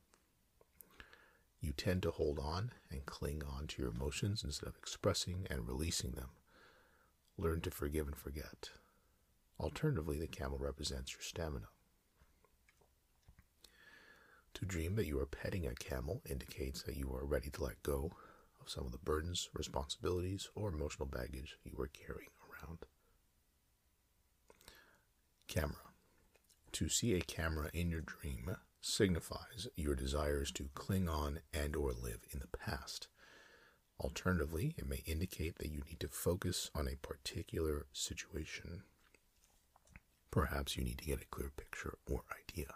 You 1.60 1.72
tend 1.72 2.02
to 2.04 2.12
hold 2.12 2.38
on 2.38 2.70
and 2.90 3.04
cling 3.04 3.42
on 3.44 3.66
to 3.66 3.82
your 3.82 3.90
emotions 3.90 4.42
instead 4.44 4.68
of 4.68 4.76
expressing 4.76 5.46
and 5.50 5.66
releasing 5.66 6.12
them. 6.12 6.30
Learn 7.36 7.60
to 7.62 7.70
forgive 7.70 8.06
and 8.06 8.16
forget. 8.16 8.70
Alternatively, 9.58 10.18
the 10.18 10.26
camel 10.26 10.58
represents 10.58 11.12
your 11.12 11.22
stamina. 11.22 11.66
To 14.54 14.64
dream 14.64 14.94
that 14.96 15.06
you 15.06 15.18
are 15.18 15.26
petting 15.26 15.66
a 15.66 15.74
camel 15.74 16.22
indicates 16.28 16.82
that 16.82 16.96
you 16.96 17.12
are 17.12 17.26
ready 17.26 17.50
to 17.50 17.64
let 17.64 17.82
go 17.82 18.12
of 18.60 18.70
some 18.70 18.86
of 18.86 18.92
the 18.92 18.98
burdens, 18.98 19.48
responsibilities, 19.54 20.48
or 20.54 20.68
emotional 20.68 21.06
baggage 21.06 21.58
you 21.64 21.76
are 21.80 21.88
carrying 21.88 22.30
around. 22.48 22.78
Camera. 25.46 25.89
To 26.80 26.88
see 26.88 27.12
a 27.12 27.20
camera 27.20 27.68
in 27.74 27.90
your 27.90 28.00
dream 28.00 28.56
signifies 28.80 29.68
your 29.76 29.94
desires 29.94 30.50
to 30.52 30.70
cling 30.72 31.10
on 31.10 31.40
and 31.52 31.76
or 31.76 31.92
live 31.92 32.20
in 32.30 32.38
the 32.38 32.46
past. 32.46 33.06
Alternatively, 34.02 34.74
it 34.78 34.88
may 34.88 35.02
indicate 35.04 35.58
that 35.58 35.70
you 35.70 35.82
need 35.86 36.00
to 36.00 36.08
focus 36.08 36.70
on 36.74 36.88
a 36.88 36.96
particular 37.06 37.84
situation. 37.92 38.84
Perhaps 40.30 40.74
you 40.74 40.82
need 40.82 40.96
to 40.96 41.04
get 41.04 41.20
a 41.20 41.26
clear 41.26 41.52
picture 41.54 41.98
or 42.10 42.22
idea. 42.48 42.72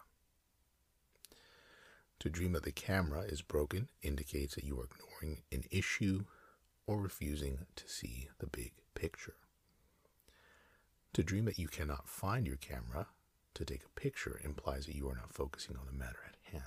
To 2.18 2.28
dream 2.28 2.52
that 2.52 2.64
the 2.64 2.72
camera 2.72 3.22
is 3.22 3.40
broken 3.40 3.88
indicates 4.02 4.54
that 4.54 4.64
you 4.64 4.78
are 4.80 4.84
ignoring 4.84 5.44
an 5.50 5.64
issue 5.70 6.26
or 6.86 7.00
refusing 7.00 7.60
to 7.76 7.88
see 7.88 8.28
the 8.38 8.48
big 8.48 8.72
picture. 8.94 9.36
To 11.14 11.22
dream 11.22 11.46
that 11.46 11.58
you 11.58 11.68
cannot 11.68 12.06
find 12.06 12.46
your 12.46 12.56
camera 12.56 13.06
to 13.54 13.64
take 13.64 13.82
a 13.84 14.00
picture 14.00 14.40
implies 14.44 14.86
that 14.86 14.96
you 14.96 15.08
are 15.08 15.16
not 15.16 15.32
focusing 15.32 15.76
on 15.76 15.86
the 15.86 15.92
matter 15.92 16.18
at 16.26 16.52
hand. 16.52 16.62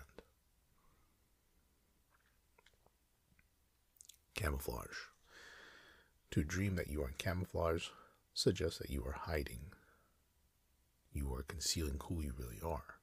Camouflage. 4.36 5.10
To 6.32 6.44
dream 6.44 6.76
that 6.76 6.90
you 6.90 7.02
are 7.04 7.08
in 7.08 7.16
camouflage 7.18 7.88
suggests 8.34 8.78
that 8.80 8.90
you 8.90 9.04
are 9.06 9.14
hiding. 9.14 9.72
You 11.12 11.34
are 11.34 11.44
concealing 11.44 12.00
who 12.04 12.22
you 12.22 12.34
really 12.38 12.62
are. 12.64 12.96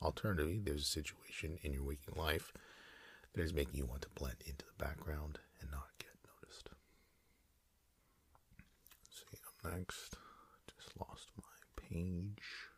Alternatively, 0.00 0.60
there's 0.62 0.82
a 0.82 0.86
situation 0.86 1.58
in 1.62 1.72
your 1.72 1.84
waking 1.84 2.14
life 2.16 2.52
that 3.34 3.42
is 3.42 3.52
making 3.52 3.74
you 3.74 3.86
want 3.86 4.02
to 4.02 4.08
blend 4.14 4.36
into 4.46 4.64
the 4.64 4.84
background 4.84 5.38
and 5.60 5.70
not 5.70 5.88
get 5.98 6.10
noticed. 6.24 6.70
Let's 9.04 9.18
see, 9.18 9.38
next. 9.64 10.16
Just 10.76 10.98
lost 10.98 11.28
my 11.36 11.42
page. 11.76 12.70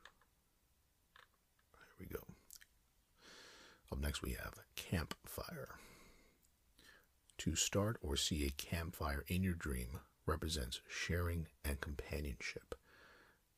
There 1.73 1.95
we 1.99 2.07
go. 2.07 2.25
Up 3.93 4.01
next, 4.01 4.23
we 4.23 4.33
have 4.33 4.55
campfire. 4.77 5.77
To 7.39 7.57
start 7.57 7.99
or 8.03 8.17
see 8.17 8.47
a 8.47 8.51
campfire 8.51 9.25
in 9.29 9.43
your 9.43 9.55
dream 9.55 10.01
represents 10.27 10.81
sharing 10.89 11.49
and 11.65 11.81
companionship. 11.81 12.75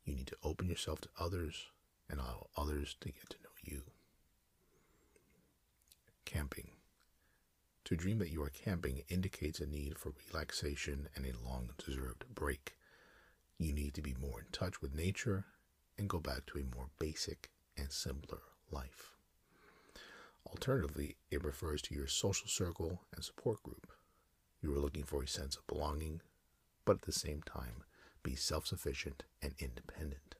You 0.05 0.15
need 0.15 0.29
to 0.29 0.37
open 0.43 0.69
yourself 0.69 1.01
to 1.03 1.09
others 1.19 1.67
and 2.09 2.19
allow 2.19 2.49
others 2.57 2.97
to 3.01 3.09
get 3.09 3.31
to 3.31 3.37
know 3.43 3.51
you. 3.63 3.83
Camping. 6.25 6.71
To 7.85 7.97
dream 7.97 8.19
that 8.19 8.31
you 8.31 8.43
are 8.43 8.51
camping 8.51 9.03
indicates 9.09 9.61
a 9.61 9.67
need 9.67 9.99
for 9.99 10.15
relaxation 10.29 11.09
and 11.15 11.27
a 11.27 11.47
long 11.47 11.71
deserved 11.85 12.25
break. 12.35 12.77
You 13.59 13.73
need 13.73 13.95
to 13.95 14.03
be 14.03 14.15
more 14.21 14.41
in 14.41 14.47
touch 14.53 14.81
with 14.81 14.95
nature 14.95 15.45
and 15.99 16.09
go 16.09 16.21
back 16.21 16.47
to 16.47 16.59
a 16.59 16.75
more 16.77 16.89
basic 16.99 17.51
and 17.77 17.93
simpler 17.93 18.41
life. 18.71 19.17
Alternatively, 20.53 21.17
it 21.31 21.43
refers 21.43 21.81
to 21.83 21.95
your 21.95 22.07
social 22.07 22.47
circle 22.47 23.01
and 23.15 23.25
support 23.25 23.63
group. 23.63 23.91
You 24.61 24.73
are 24.75 24.81
looking 24.81 25.05
for 25.05 25.23
a 25.23 25.29
sense 25.29 25.57
of 25.57 25.67
belonging, 25.67 26.21
but 26.85 26.97
at 26.97 27.03
the 27.03 27.13
same 27.13 27.43
time, 27.43 27.85
be 28.23 28.37
self 28.37 28.67
sufficient 28.67 29.25
and 29.41 29.55
independent. 29.59 30.37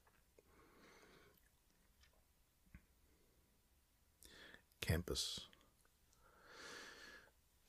Campus. 4.81 5.41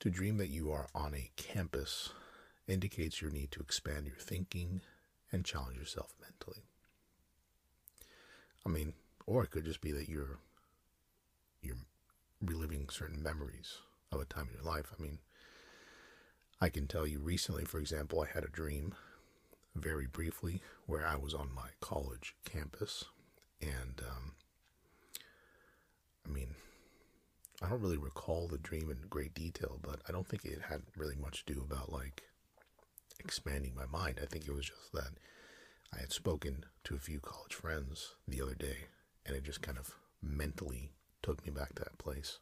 To 0.00 0.10
dream 0.10 0.36
that 0.36 0.50
you 0.50 0.70
are 0.70 0.88
on 0.94 1.14
a 1.14 1.30
campus 1.36 2.10
indicates 2.68 3.22
your 3.22 3.30
need 3.30 3.50
to 3.52 3.60
expand 3.60 4.06
your 4.06 4.16
thinking 4.16 4.82
and 5.32 5.44
challenge 5.44 5.78
yourself 5.78 6.14
mentally. 6.20 6.62
I 8.66 8.68
mean, 8.68 8.92
or 9.26 9.44
it 9.44 9.50
could 9.50 9.64
just 9.64 9.80
be 9.80 9.92
that 9.92 10.08
you're 10.08 10.38
you're 11.62 11.76
reliving 12.40 12.88
certain 12.88 13.22
memories 13.22 13.78
of 14.12 14.20
a 14.20 14.24
time 14.24 14.48
in 14.48 14.54
your 14.54 14.72
life. 14.74 14.92
I 14.96 15.02
mean, 15.02 15.18
I 16.60 16.68
can 16.68 16.86
tell 16.86 17.06
you 17.06 17.20
recently, 17.20 17.64
for 17.64 17.78
example, 17.78 18.22
I 18.22 18.32
had 18.32 18.44
a 18.44 18.48
dream 18.48 18.94
very 19.74 20.06
briefly 20.06 20.62
where 20.86 21.06
I 21.06 21.16
was 21.16 21.34
on 21.34 21.54
my 21.54 21.70
college 21.80 22.34
campus, 22.44 23.04
and 23.60 24.00
um, 24.08 24.32
I 26.26 26.30
mean, 26.30 26.54
I 27.62 27.68
don't 27.68 27.80
really 27.80 27.98
recall 27.98 28.48
the 28.48 28.58
dream 28.58 28.90
in 28.90 29.08
great 29.08 29.34
detail, 29.34 29.78
but 29.82 30.00
I 30.08 30.12
don't 30.12 30.26
think 30.28 30.44
it 30.44 30.62
had 30.68 30.82
really 30.96 31.16
much 31.16 31.44
to 31.44 31.54
do 31.54 31.60
about 31.60 31.92
like 31.92 32.22
expanding 33.18 33.74
my 33.74 33.86
mind. 33.86 34.20
I 34.22 34.26
think 34.26 34.46
it 34.46 34.54
was 34.54 34.66
just 34.66 34.92
that 34.92 35.18
I 35.92 36.00
had 36.00 36.12
spoken 36.12 36.64
to 36.84 36.94
a 36.94 37.00
few 37.00 37.20
college 37.20 37.54
friends 37.54 38.16
the 38.26 38.40
other 38.42 38.54
day, 38.54 38.86
and 39.26 39.36
it 39.36 39.44
just 39.44 39.62
kind 39.62 39.78
of 39.78 39.94
mentally 40.22 40.92
took 41.24 41.44
me 41.44 41.50
back 41.50 41.74
to 41.74 41.82
that 41.82 41.98
place. 41.98 42.38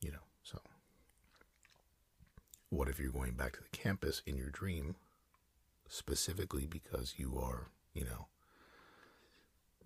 You 0.00 0.10
know, 0.12 0.24
so 0.42 0.58
what 2.70 2.88
if 2.88 2.98
you're 2.98 3.12
going 3.12 3.34
back 3.34 3.52
to 3.52 3.60
the 3.62 3.76
campus 3.76 4.22
in 4.26 4.36
your 4.36 4.50
dream 4.50 4.96
specifically 5.88 6.66
because 6.66 7.14
you 7.16 7.38
are, 7.38 7.68
you 7.94 8.04
know, 8.04 8.26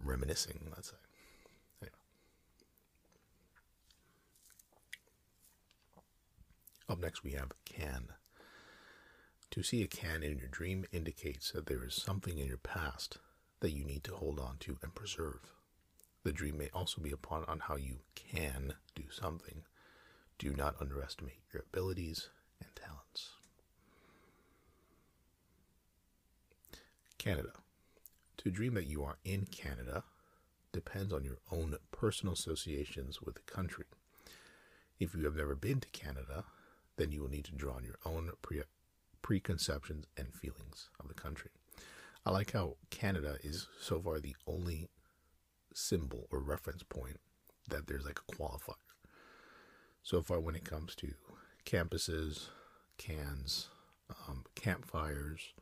reminiscing, 0.03 0.61
let's 0.75 0.91
say? 0.91 0.97
Up 6.89 7.01
next, 7.01 7.25
we 7.25 7.33
have 7.33 7.53
can. 7.65 8.09
To 9.53 9.63
see 9.63 9.83
a 9.83 9.87
can 9.87 10.23
in 10.23 10.37
your 10.37 10.49
dream 10.49 10.85
indicates 10.93 11.51
that 11.53 11.65
there 11.65 11.85
is 11.85 11.95
something 11.95 12.37
in 12.39 12.47
your 12.47 12.59
past 12.59 13.17
that 13.61 13.71
you 13.71 13.85
need 13.85 14.05
to 14.05 14.15
hold 14.15 14.39
on 14.39 14.57
to 14.61 14.77
and 14.83 14.95
preserve. 14.95 15.41
The 16.25 16.33
dream 16.33 16.59
may 16.59 16.69
also 16.73 17.01
be 17.01 17.11
upon 17.11 17.45
on 17.47 17.61
how 17.61 17.77
you 17.77 17.99
can 18.15 18.75
do 18.95 19.05
something. 19.11 19.63
Do 20.39 20.55
not 20.55 20.77
underestimate 20.81 21.41
your 21.53 21.63
abilities 21.63 22.29
and 22.61 22.71
talents. 22.77 23.31
Canada. 27.19 27.53
To 28.39 28.51
dream 28.51 28.75
that 28.75 28.87
you 28.87 29.05
are 29.05 29.19
in 29.25 29.47
Canada 29.47 30.05
depends 30.73 31.13
on 31.13 31.25
your 31.25 31.39
own 31.51 31.77
personal 31.91 32.35
associations 32.35 33.21
with 33.23 33.35
the 33.35 33.43
country. 33.43 33.85
If 34.99 35.15
you 35.15 35.25
have 35.25 35.37
never 35.37 35.55
been 35.55 35.81
to 35.81 35.89
Canada, 35.91 36.45
then 36.97 37.13
you 37.13 37.23
will 37.23 37.31
need 37.31 37.45
to 37.47 37.53
draw 37.53 37.75
on 37.75 37.85
your 37.85 37.99
own 38.05 38.31
pre- 38.43 38.63
preconceptions 39.23 40.07
and 40.17 40.33
feelings 40.33 40.89
of 40.99 41.09
the 41.09 41.15
country. 41.15 41.51
I 42.25 42.31
like 42.31 42.53
how 42.53 42.77
Canada 42.91 43.39
is 43.43 43.69
so 43.81 44.01
far 44.01 44.21
the 44.21 44.37
only 44.47 44.89
symbol 45.75 46.27
or 46.31 46.41
reference 46.41 46.83
point 46.83 47.21
that 47.69 47.87
there's 47.87 48.05
like 48.05 48.19
a 48.19 48.33
qualifier. 48.33 48.75
So 50.03 50.21
far, 50.21 50.41
when 50.41 50.57
it 50.57 50.65
comes 50.65 50.95
to 50.97 51.15
campuses, 51.65 52.49
cans, 52.99 53.69
um, 54.29 54.45
campfires, 54.55 55.53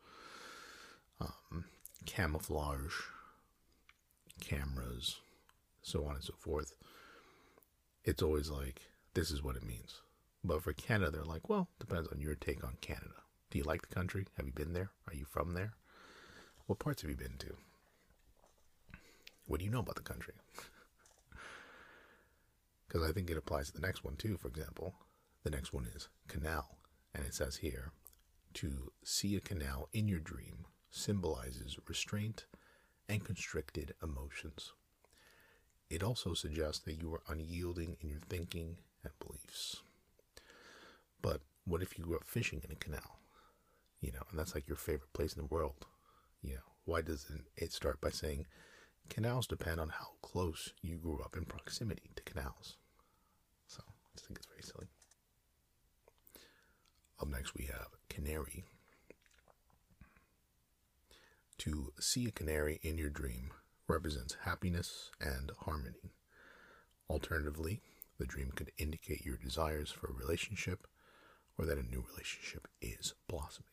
um, 1.20 1.64
camouflage, 2.06 2.94
cameras, 4.40 5.20
so 5.82 6.06
on 6.06 6.14
and 6.14 6.24
so 6.24 6.34
forth, 6.38 6.74
it's 8.04 8.22
always 8.22 8.50
like, 8.50 8.82
this 9.14 9.30
is 9.30 9.42
what 9.42 9.56
it 9.56 9.66
means. 9.66 10.00
But 10.42 10.62
for 10.62 10.72
Canada, 10.72 11.10
they're 11.10 11.24
like, 11.24 11.48
well, 11.50 11.68
depends 11.78 12.08
on 12.08 12.20
your 12.20 12.34
take 12.34 12.64
on 12.64 12.78
Canada. 12.80 13.22
Do 13.50 13.58
you 13.58 13.64
like 13.64 13.82
the 13.82 13.94
country? 13.94 14.26
Have 14.36 14.46
you 14.46 14.52
been 14.52 14.72
there? 14.72 14.90
Are 15.06 15.14
you 15.14 15.26
from 15.26 15.52
there? 15.52 15.74
What 16.66 16.78
parts 16.78 17.02
have 17.02 17.10
you 17.10 17.16
been 17.16 17.36
to? 17.40 17.56
What 19.50 19.58
do 19.58 19.64
you 19.64 19.72
know 19.72 19.80
about 19.80 19.96
the 19.96 20.02
country? 20.02 20.34
Because 22.86 23.08
I 23.08 23.12
think 23.12 23.30
it 23.30 23.36
applies 23.36 23.68
to 23.68 23.74
the 23.74 23.86
next 23.86 24.02
one 24.02 24.16
too, 24.16 24.36
for 24.36 24.48
example. 24.48 24.94
The 25.44 25.50
next 25.50 25.72
one 25.72 25.86
is 25.94 26.08
canal. 26.26 26.78
And 27.14 27.24
it 27.24 27.34
says 27.34 27.56
here 27.56 27.92
to 28.54 28.90
see 29.04 29.36
a 29.36 29.40
canal 29.40 29.88
in 29.92 30.08
your 30.08 30.18
dream 30.18 30.66
symbolizes 30.90 31.78
restraint 31.86 32.46
and 33.08 33.24
constricted 33.24 33.94
emotions. 34.02 34.72
It 35.88 36.02
also 36.02 36.34
suggests 36.34 36.80
that 36.80 37.00
you 37.00 37.14
are 37.14 37.22
unyielding 37.28 37.96
in 38.00 38.08
your 38.08 38.18
thinking 38.28 38.78
and 39.04 39.12
beliefs. 39.24 39.76
But 41.22 41.42
what 41.64 41.80
if 41.80 41.96
you 41.96 42.12
up 42.16 42.24
fishing 42.24 42.60
in 42.64 42.72
a 42.72 42.76
canal? 42.76 43.20
You 44.00 44.10
know, 44.10 44.22
and 44.30 44.38
that's 44.38 44.56
like 44.56 44.66
your 44.66 44.76
favorite 44.76 45.12
place 45.12 45.34
in 45.34 45.42
the 45.42 45.54
world. 45.54 45.86
You 46.42 46.54
know, 46.54 46.70
why 46.86 47.02
doesn't 47.02 47.44
it 47.56 47.72
start 47.72 48.00
by 48.00 48.10
saying 48.10 48.46
canals 49.08 49.46
depend 49.46 49.80
on 49.80 49.88
how 49.88 50.12
close 50.22 50.72
you 50.82 50.96
grew 50.96 51.20
up 51.22 51.36
in 51.36 51.44
proximity 51.44 52.10
to 52.16 52.22
canals? 52.22 52.76
So 53.66 53.82
I 53.86 54.10
just 54.14 54.26
think 54.26 54.38
it's 54.38 54.46
very 54.46 54.62
silly. 54.62 54.88
Up 57.20 57.28
next, 57.28 57.54
we 57.54 57.64
have 57.66 57.88
canary. 58.08 58.64
To 61.58 61.92
see 62.00 62.26
a 62.26 62.30
canary 62.30 62.80
in 62.82 62.96
your 62.96 63.10
dream 63.10 63.50
represents 63.86 64.36
happiness 64.44 65.10
and 65.20 65.52
harmony. 65.58 66.12
Alternatively, 67.10 67.82
the 68.18 68.26
dream 68.26 68.52
could 68.54 68.70
indicate 68.78 69.26
your 69.26 69.36
desires 69.36 69.90
for 69.90 70.06
a 70.08 70.14
relationship 70.14 70.86
or 71.58 71.66
that 71.66 71.78
a 71.78 71.82
new 71.82 72.04
relationship 72.08 72.68
is 72.80 73.14
blossoming. 73.28 73.66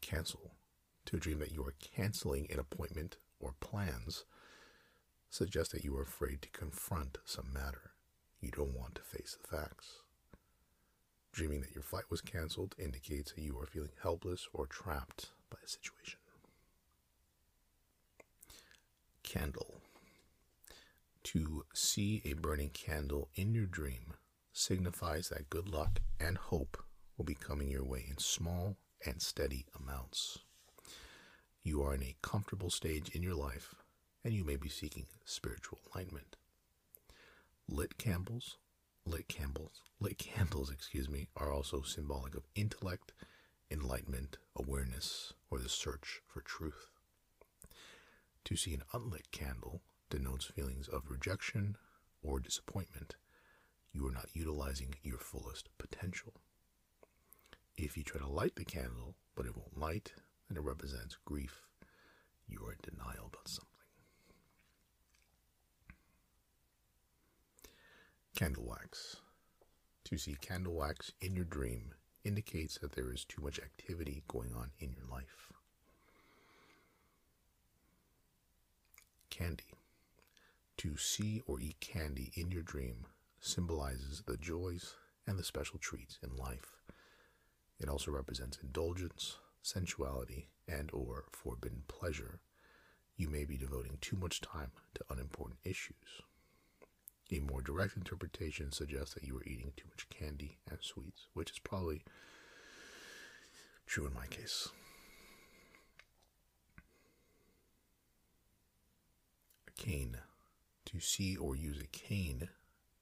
Cancel. 0.00 0.57
To 1.08 1.16
dream 1.16 1.38
that 1.38 1.52
you 1.52 1.62
are 1.64 1.72
canceling 1.80 2.46
an 2.52 2.58
appointment 2.58 3.16
or 3.40 3.54
plans 3.60 4.26
suggests 5.30 5.72
that 5.72 5.82
you 5.82 5.96
are 5.96 6.02
afraid 6.02 6.42
to 6.42 6.50
confront 6.50 7.16
some 7.24 7.50
matter. 7.50 7.92
You 8.42 8.50
don't 8.50 8.76
want 8.76 8.96
to 8.96 9.00
face 9.00 9.34
the 9.40 9.56
facts. 9.56 10.00
Dreaming 11.32 11.62
that 11.62 11.72
your 11.72 11.82
flight 11.82 12.04
was 12.10 12.20
canceled 12.20 12.74
indicates 12.78 13.32
that 13.32 13.40
you 13.40 13.58
are 13.58 13.64
feeling 13.64 13.92
helpless 14.02 14.48
or 14.52 14.66
trapped 14.66 15.30
by 15.48 15.56
a 15.64 15.66
situation. 15.66 16.20
Candle. 19.22 19.80
To 21.22 21.64
see 21.72 22.20
a 22.26 22.34
burning 22.34 22.68
candle 22.68 23.30
in 23.34 23.54
your 23.54 23.64
dream 23.64 24.12
signifies 24.52 25.30
that 25.30 25.48
good 25.48 25.70
luck 25.70 26.00
and 26.20 26.36
hope 26.36 26.76
will 27.16 27.24
be 27.24 27.34
coming 27.34 27.70
your 27.70 27.84
way 27.84 28.04
in 28.06 28.18
small 28.18 28.76
and 29.06 29.22
steady 29.22 29.64
amounts. 29.74 30.40
You 31.68 31.82
are 31.82 31.94
in 31.94 32.02
a 32.02 32.16
comfortable 32.22 32.70
stage 32.70 33.10
in 33.10 33.22
your 33.22 33.34
life 33.34 33.74
and 34.24 34.32
you 34.32 34.42
may 34.42 34.56
be 34.56 34.70
seeking 34.70 35.04
spiritual 35.26 35.78
enlightenment. 35.84 36.36
Lit 37.68 37.98
candles, 37.98 38.56
lit 39.04 39.28
candles, 39.28 39.82
lit 40.00 40.16
candles, 40.16 40.70
excuse 40.72 41.10
me, 41.10 41.28
are 41.36 41.52
also 41.52 41.82
symbolic 41.82 42.34
of 42.34 42.46
intellect, 42.54 43.12
enlightenment, 43.70 44.38
awareness, 44.56 45.34
or 45.50 45.58
the 45.58 45.68
search 45.68 46.22
for 46.26 46.40
truth. 46.40 46.88
To 48.46 48.56
see 48.56 48.72
an 48.72 48.84
unlit 48.94 49.30
candle 49.30 49.82
denotes 50.08 50.46
feelings 50.46 50.88
of 50.88 51.10
rejection 51.10 51.76
or 52.22 52.40
disappointment 52.40 53.16
you 53.92 54.06
are 54.06 54.12
not 54.12 54.30
utilizing 54.32 54.94
your 55.02 55.18
fullest 55.18 55.68
potential. 55.76 56.32
If 57.76 57.98
you 57.98 58.04
try 58.04 58.22
to 58.22 58.26
light 58.26 58.56
the 58.56 58.64
candle, 58.64 59.16
but 59.36 59.44
it 59.44 59.54
won't 59.54 59.76
light, 59.78 60.14
then 60.48 60.56
it 60.56 60.64
represents 60.64 61.16
grief. 61.24 61.62
You 62.48 62.64
are 62.66 62.72
in 62.72 62.78
denial 62.82 63.26
about 63.26 63.48
something. 63.48 63.68
Candle 68.34 68.64
wax. 68.66 69.16
To 70.04 70.16
see 70.16 70.36
candle 70.40 70.74
wax 70.74 71.12
in 71.20 71.36
your 71.36 71.44
dream 71.44 71.92
indicates 72.24 72.78
that 72.78 72.92
there 72.92 73.12
is 73.12 73.24
too 73.24 73.42
much 73.42 73.58
activity 73.58 74.22
going 74.28 74.54
on 74.54 74.70
in 74.78 74.92
your 74.92 75.04
life. 75.10 75.52
Candy. 79.30 79.74
To 80.78 80.96
see 80.96 81.42
or 81.46 81.60
eat 81.60 81.80
candy 81.80 82.32
in 82.34 82.50
your 82.50 82.62
dream 82.62 83.06
symbolizes 83.40 84.22
the 84.26 84.36
joys 84.36 84.94
and 85.26 85.38
the 85.38 85.44
special 85.44 85.78
treats 85.78 86.18
in 86.22 86.36
life. 86.36 86.76
It 87.80 87.88
also 87.88 88.10
represents 88.10 88.58
indulgence, 88.62 89.38
sensuality, 89.62 90.48
and 90.66 90.90
or 90.92 91.24
forbidden 91.32 91.82
pleasure. 91.88 92.40
You 93.16 93.28
may 93.28 93.44
be 93.44 93.56
devoting 93.56 93.98
too 94.00 94.16
much 94.16 94.40
time 94.40 94.70
to 94.94 95.04
unimportant 95.10 95.58
issues. 95.64 96.22
A 97.30 97.40
more 97.40 97.60
direct 97.60 97.96
interpretation 97.96 98.72
suggests 98.72 99.14
that 99.14 99.24
you 99.24 99.36
are 99.36 99.44
eating 99.44 99.72
too 99.76 99.86
much 99.90 100.08
candy 100.08 100.58
and 100.70 100.78
sweets, 100.80 101.26
which 101.34 101.50
is 101.50 101.58
probably 101.58 102.02
true 103.86 104.06
in 104.06 104.14
my 104.14 104.26
case. 104.26 104.68
A 109.66 109.82
cane. 109.82 110.18
To 110.86 111.00
see 111.00 111.36
or 111.36 111.54
use 111.54 111.82
a 111.82 111.86
cane 111.86 112.48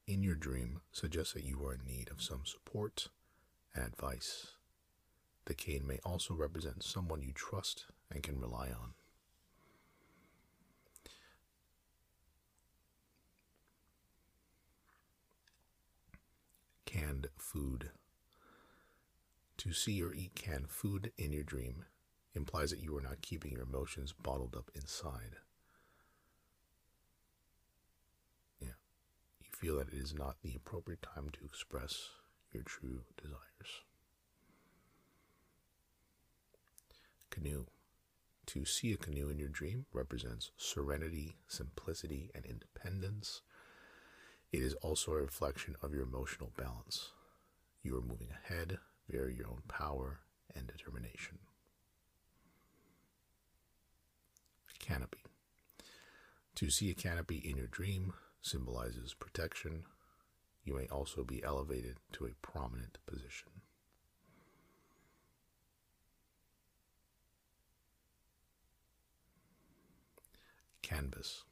in 0.09 0.25
your 0.25 0.35
dream 0.35 0.81
suggests 0.91 1.35
that 1.35 1.45
you 1.45 1.65
are 1.65 1.75
in 1.75 1.85
need 1.87 2.11
of 2.11 2.21
some 2.21 2.43
support 2.45 3.09
and 3.77 3.85
advice. 3.85 4.56
The 5.47 5.55
cane 5.55 5.87
may 5.87 5.99
also 6.05 6.35
represent 6.35 6.83
someone 6.83 7.23
you 7.23 7.33
trust 7.33 7.87
and 8.11 8.23
can 8.23 8.41
rely 8.41 8.69
on. 8.69 8.95
Canned 16.85 17.29
food. 17.37 17.91
To 19.59 19.73
see 19.73 20.03
or 20.03 20.13
eat 20.13 20.35
canned 20.35 20.69
food 20.69 21.13
in 21.17 21.33
your 21.33 21.45
dream 21.45 21.85
implies 22.35 22.71
that 22.71 22.83
you 22.83 22.97
are 22.97 23.01
not 23.01 23.23
keeping 23.23 23.53
your 23.53 23.63
emotions 23.63 24.13
bottled 24.13 24.57
up 24.57 24.71
inside. 24.75 25.37
Yeah. 28.61 28.75
You 29.41 29.47
feel 29.53 29.79
that 29.79 29.89
it 29.89 29.95
is 29.95 30.13
not 30.13 30.37
the 30.43 30.55
appropriate 30.57 31.03
time 31.03 31.31
to 31.33 31.45
express 31.45 32.11
your 32.53 32.65
true 32.65 33.03
desires. 33.17 33.85
Canoe. 37.37 37.67
To 38.47 38.65
see 38.65 38.93
a 38.93 38.97
canoe 38.97 39.29
in 39.29 39.39
your 39.39 39.51
dream 39.51 39.85
represents 39.93 40.53
serenity, 40.57 41.37
simplicity, 41.47 42.31
and 42.35 42.47
independence. 42.47 43.43
It 44.53 44.63
is 44.63 44.73
also 44.75 45.13
a 45.13 45.21
reflection 45.21 45.77
of 45.83 45.93
your 45.93 46.05
emotional 46.05 46.53
balance. 46.57 47.11
You 47.83 47.99
are 47.99 48.01
moving 48.01 48.29
ahead 48.31 48.79
via 49.11 49.29
your 49.29 49.49
own 49.49 49.63
power 49.69 50.21
and 50.55 50.67
determination. 50.67 51.39
Canopy. 54.79 55.25
To 56.55 56.71
see 56.71 56.91
a 56.91 56.95
canopy 56.95 57.37
in 57.37 57.59
your 57.59 57.67
dream 57.67 58.15
symbolizes 58.41 59.13
protection. 59.13 59.83
You 60.65 60.75
may 60.75 60.87
also 60.87 61.23
be 61.23 61.45
elevated 61.45 61.99
to 62.13 62.25
a 62.25 62.35
prominent 62.41 62.97
position. 63.07 63.56
Canvas. 70.87 71.43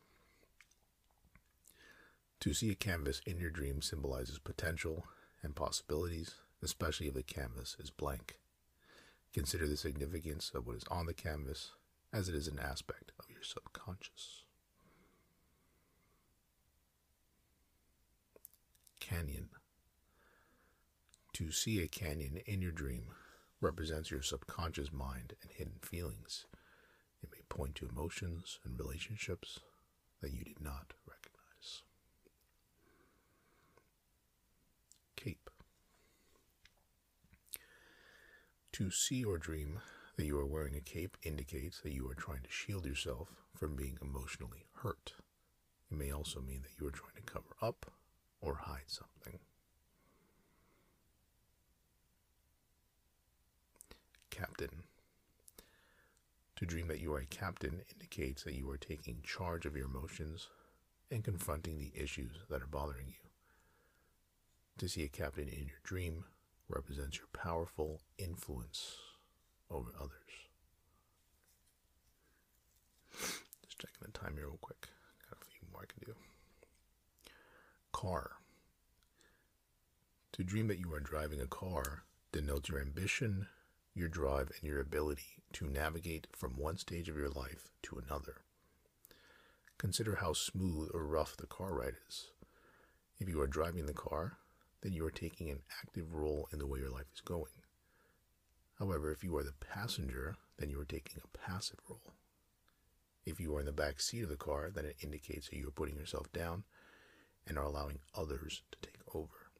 To 2.38 2.55
see 2.55 2.70
a 2.70 2.77
canvas 2.77 3.20
in 3.27 3.38
your 3.38 3.51
dream 3.51 3.83
symbolizes 3.83 4.38
potential 4.38 5.07
and 5.42 5.57
possibilities, 5.57 6.37
especially 6.62 7.09
if 7.09 7.14
the 7.14 7.25
canvas 7.25 7.77
is 7.81 7.90
blank. 7.90 8.38
Consider 9.33 9.66
the 9.66 9.77
significance 9.77 10.53
of 10.55 10.68
what 10.68 10.77
is 10.77 10.85
on 10.88 11.07
the 11.07 11.14
canvas 11.14 11.73
as 12.12 12.29
it 12.29 12.35
is 12.37 12.47
an 12.47 12.61
aspect 12.61 13.11
of 13.18 13.29
your 13.29 13.42
subconscious. 13.42 14.44
Canyon. 19.01 19.49
To 21.33 21.51
see 21.51 21.83
a 21.83 21.88
canyon 21.88 22.38
in 22.47 22.62
your 22.62 22.70
dream 22.70 23.07
represents 23.61 24.12
your 24.12 24.23
subconscious 24.23 24.92
mind 24.92 25.35
and 25.42 25.51
hidden 25.51 25.81
feelings. 25.83 26.47
Point 27.55 27.77
to 27.77 27.88
emotions 27.88 28.59
and 28.64 28.77
relationships 28.77 29.61
that 30.21 30.33
you 30.33 30.43
did 30.43 30.61
not 30.61 30.93
recognize. 31.07 31.83
Cape. 35.14 35.49
To 38.73 38.90
see 38.90 39.23
or 39.23 39.38
dream 39.38 39.79
that 40.17 40.27
you 40.27 40.37
are 40.37 40.45
wearing 40.45 40.75
a 40.75 40.81
cape 40.81 41.17
indicates 41.23 41.81
that 41.83 41.93
you 41.93 42.11
are 42.11 42.17
trying 42.17 42.43
to 42.43 42.51
shield 42.51 42.87
yourself 42.87 43.29
from 43.55 43.77
being 43.77 43.99
emotionally 44.03 44.67
hurt. 44.83 45.12
It 45.93 45.97
may 45.97 46.11
also 46.11 46.40
mean 46.40 46.62
that 46.62 46.73
you 46.81 46.88
are 46.88 46.90
trying 46.90 47.14
to 47.14 47.23
cover 47.23 47.55
up 47.62 47.93
or 48.40 48.57
hide 48.57 48.88
something. 48.88 49.38
Captain. 54.31 54.83
To 56.57 56.67
dream 56.67 56.87
that 56.88 57.01
you 57.01 57.12
are 57.14 57.19
a 57.19 57.27
captain 57.27 57.83
indicates 57.93 58.45
that 58.45 58.55
you 58.55 58.71
are 58.71 58.77
taking 58.77 59.21
charge 59.25 59.67
of 59.67 59.77
your 59.77 59.87
emotions 59.87 60.49
and 61.11 61.25
confronting 61.25 61.79
the 61.79 61.93
issues 62.01 62.31
that 62.49 62.62
are 62.62 62.67
bothering 62.67 63.09
you. 63.09 63.29
To 64.79 64.88
see 64.88 65.03
a 65.03 65.09
captain 65.09 65.49
in 65.49 65.67
your 65.67 65.81
dream 65.83 66.25
represents 66.69 67.19
your 67.19 67.27
powerful 67.33 68.01
influence 68.19 68.97
over 69.71 69.90
others. 69.99 70.11
Just 73.64 73.79
checking 73.79 74.03
the 74.03 74.12
time 74.19 74.35
here 74.37 74.47
real 74.47 74.59
quick. 74.61 74.88
Got 75.29 75.38
a 75.43 75.45
few 75.45 75.67
more 75.73 75.83
I 75.83 75.87
can 75.93 76.03
do. 76.07 76.14
Car. 77.93 78.33
To 80.33 80.45
dream 80.45 80.69
that 80.69 80.79
you 80.79 80.93
are 80.95 81.01
driving 81.01 81.40
a 81.40 81.47
car 81.47 82.05
denotes 82.33 82.69
your 82.69 82.81
ambition, 82.81 83.47
your 83.94 84.09
drive, 84.09 84.50
and 84.59 84.68
your 84.68 84.80
ability 84.80 85.42
to 85.52 85.66
navigate 85.66 86.26
from 86.33 86.57
one 86.57 86.76
stage 86.76 87.09
of 87.09 87.16
your 87.16 87.30
life 87.30 87.70
to 87.83 87.96
another. 87.96 88.42
Consider 89.78 90.16
how 90.16 90.33
smooth 90.33 90.90
or 90.92 91.07
rough 91.07 91.37
the 91.37 91.46
car 91.46 91.74
ride 91.74 91.94
is. 92.09 92.30
If 93.18 93.28
you 93.28 93.40
are 93.40 93.46
driving 93.46 93.87
the 93.87 93.92
car, 93.92 94.38
then 94.83 94.92
you 94.92 95.04
are 95.07 95.11
taking 95.11 95.50
an 95.50 95.61
active 95.83 96.12
role 96.12 96.48
in 96.52 96.59
the 96.59 96.66
way 96.66 96.80
your 96.80 96.90
life 96.90 97.07
is 97.14 97.20
going. 97.20 97.62
However, 98.78 99.12
if 99.12 99.22
you 99.22 99.37
are 99.37 99.44
the 99.44 99.54
passenger, 99.61 100.37
then 100.59 100.70
you 100.70 100.80
are 100.80 100.85
taking 100.85 101.22
a 101.22 101.38
passive 101.38 101.78
role. 101.88 102.14
If 103.24 103.40
you 103.40 103.54
are 103.57 103.61
in 103.61 103.66
the 103.66 103.72
back 103.72 104.00
seat 104.00 104.24
of 104.24 104.28
the 104.28 104.37
car, 104.37 104.70
then 104.74 104.85
it 104.85 104.96
indicates 105.00 105.48
that 105.48 105.57
you 105.57 105.68
are 105.68 105.72
putting 105.72 105.96
yourself 105.96 106.30
down 106.33 106.64
and 107.46 107.57
are 107.57 107.64
allowing 107.64 108.00
others 108.14 108.62
to 108.72 108.78
take 108.83 109.00
over. 109.14 109.50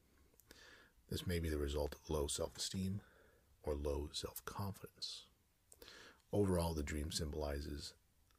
This 1.09 1.27
may 1.27 1.39
be 1.39 1.49
the 1.49 1.59
result 1.59 1.95
of 1.95 2.11
low 2.11 2.27
self 2.27 2.57
esteem 2.57 3.01
or 3.65 3.75
low 3.75 4.09
self 4.13 4.45
confidence. 4.45 5.25
Overall, 6.33 6.75
the 6.75 6.83
dream 6.83 7.11
symbolizes 7.13 7.95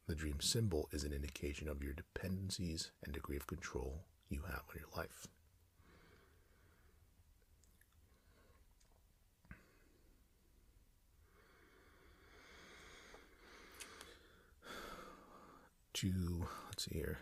the 0.07 0.15
dream 0.15 0.39
symbol 0.39 0.87
is 0.91 1.03
an 1.03 1.13
indication 1.13 1.67
of 1.67 1.81
your 1.81 1.93
dependencies 1.93 2.91
and 3.03 3.13
degree 3.13 3.37
of 3.37 3.47
control 3.47 4.03
you 4.29 4.41
have 4.41 4.63
on 4.69 4.75
your 4.77 4.89
life. 4.95 5.27
To, 15.93 16.47
let's 16.67 16.83
see 16.83 16.95
here, 16.95 17.19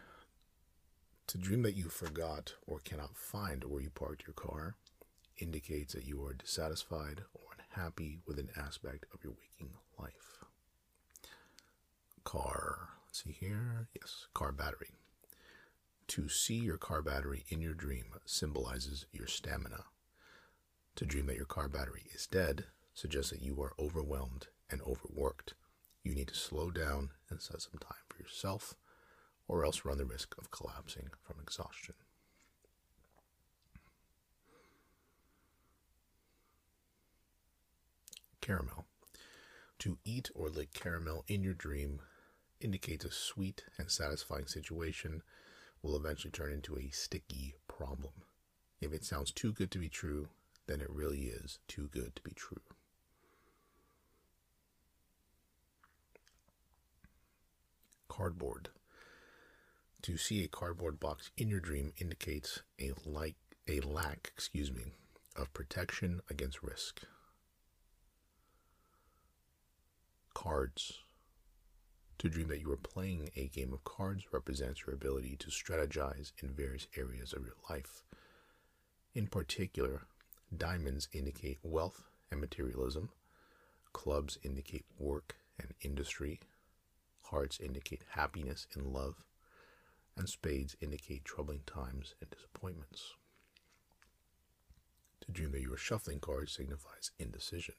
to 1.28 1.38
dream 1.38 1.62
that 1.62 1.76
you 1.76 1.86
forgot 1.90 2.56
or 2.66 2.80
cannot 2.80 3.16
find 3.16 3.64
where 3.64 3.82
you 3.82 3.92
parked 3.92 4.26
your 4.26 4.34
car 4.34 4.76
indicates 5.38 5.94
that 5.94 6.06
you 6.06 6.24
are 6.26 6.34
dissatisfied 6.34 7.22
or 7.34 7.53
unhappy 7.74 8.20
with 8.26 8.40
an 8.40 8.50
aspect 8.58 9.06
of 9.14 9.24
your 9.24 9.34
waking 9.34 9.76
life. 10.00 10.44
Car, 12.24 12.90
let's 13.06 13.24
see 13.24 13.32
here, 13.32 13.88
yes, 14.00 14.28
car 14.34 14.52
battery. 14.52 14.92
To 16.10 16.30
see 16.30 16.56
your 16.56 16.78
car 16.78 17.02
battery 17.02 17.46
in 17.50 17.62
your 17.62 17.74
dream 17.74 18.06
symbolizes 18.26 19.06
your 19.12 19.28
stamina. 19.28 19.86
To 20.96 21.06
dream 21.06 21.28
that 21.28 21.36
your 21.36 21.46
car 21.46 21.68
battery 21.68 22.04
is 22.14 22.28
dead 22.28 22.66
suggests 22.94 23.32
that 23.32 23.42
you 23.42 23.60
are 23.62 23.74
overwhelmed 23.80 24.48
and 24.70 24.82
overworked. 24.82 25.56
You 26.04 26.14
need 26.14 26.28
to 26.28 26.36
slow 26.36 26.70
down 26.70 27.10
and 27.30 27.42
set 27.42 27.62
some 27.62 27.80
time 27.80 28.04
for 28.10 28.22
yourself, 28.22 28.76
or 29.48 29.66
else 29.66 29.86
run 29.86 29.98
the 29.98 30.06
risk 30.06 30.36
of 30.38 30.52
collapsing 30.52 31.10
from 31.24 31.38
exhaustion. 31.42 31.96
Caramel. 38.44 38.84
To 39.80 39.98
eat 40.04 40.30
or 40.36 40.50
lick 40.50 40.74
caramel 40.74 41.24
in 41.30 41.44
your 41.44 41.54
dream 41.54 42.02
indicates 42.60 43.06
a 43.06 43.12
sweet 43.12 43.64
and 43.78 43.90
satisfying 43.90 44.48
situation 44.48 45.24
will 45.82 45.96
eventually 45.96 46.32
turn 46.32 46.52
into 46.52 46.78
a 46.78 46.90
sticky 46.90 47.56
problem. 47.70 48.12
If 48.82 48.92
it 48.92 49.06
sounds 49.06 49.32
too 49.32 49.54
good 49.54 49.72
to 49.72 49.80
be 49.80 49.88
true, 49.88 50.28
then 50.68 50.82
it 50.82 50.90
really 50.90 51.28
is 51.28 51.60
too 51.70 51.88
good 51.94 52.18
to 52.18 52.22
be 52.22 52.32
true. 52.32 52.60
Cardboard. 58.10 58.72
To 60.02 60.18
see 60.18 60.44
a 60.44 60.50
cardboard 60.50 61.00
box 61.00 61.32
in 61.38 61.48
your 61.48 61.62
dream 61.62 61.94
indicates 61.98 62.62
a 62.78 62.92
like 63.06 63.36
a 63.70 63.80
lack, 63.80 64.34
excuse 64.36 64.70
me, 64.70 64.84
of 65.34 65.54
protection 65.54 66.20
against 66.30 66.62
risk. 66.62 67.04
Cards. 70.44 71.00
To 72.18 72.28
dream 72.28 72.50
that 72.50 72.60
you 72.60 72.70
are 72.74 72.76
playing 72.76 73.30
a 73.38 73.48
game 73.48 73.72
of 73.72 73.86
cards 73.86 74.26
represents 74.34 74.82
your 74.86 74.94
ability 74.94 75.38
to 75.38 75.48
strategize 75.48 76.34
in 76.42 76.50
various 76.50 76.86
areas 76.98 77.32
of 77.32 77.46
your 77.46 77.56
life. 77.70 78.04
In 79.16 79.28
particular, 79.28 80.02
diamonds 80.56 81.08
indicate 81.14 81.60
wealth 81.64 82.04
and 82.30 82.42
materialism, 82.42 83.08
clubs 83.94 84.38
indicate 84.44 84.84
work 85.00 85.38
and 85.58 85.74
industry, 85.80 86.42
Hearts 87.28 87.62
indicate 87.62 88.04
happiness 88.10 88.68
and 88.74 88.88
love, 88.88 89.24
and 90.18 90.28
spades 90.28 90.76
indicate 90.82 91.24
troubling 91.24 91.62
times 91.66 92.16
and 92.20 92.30
disappointments. 92.30 93.14
To 95.22 95.32
dream 95.32 95.54
that 95.54 95.62
you 95.62 95.74
are 95.74 95.78
shuffling 95.78 96.20
cards 96.20 96.52
signifies 96.52 97.12
indecision. 97.18 97.76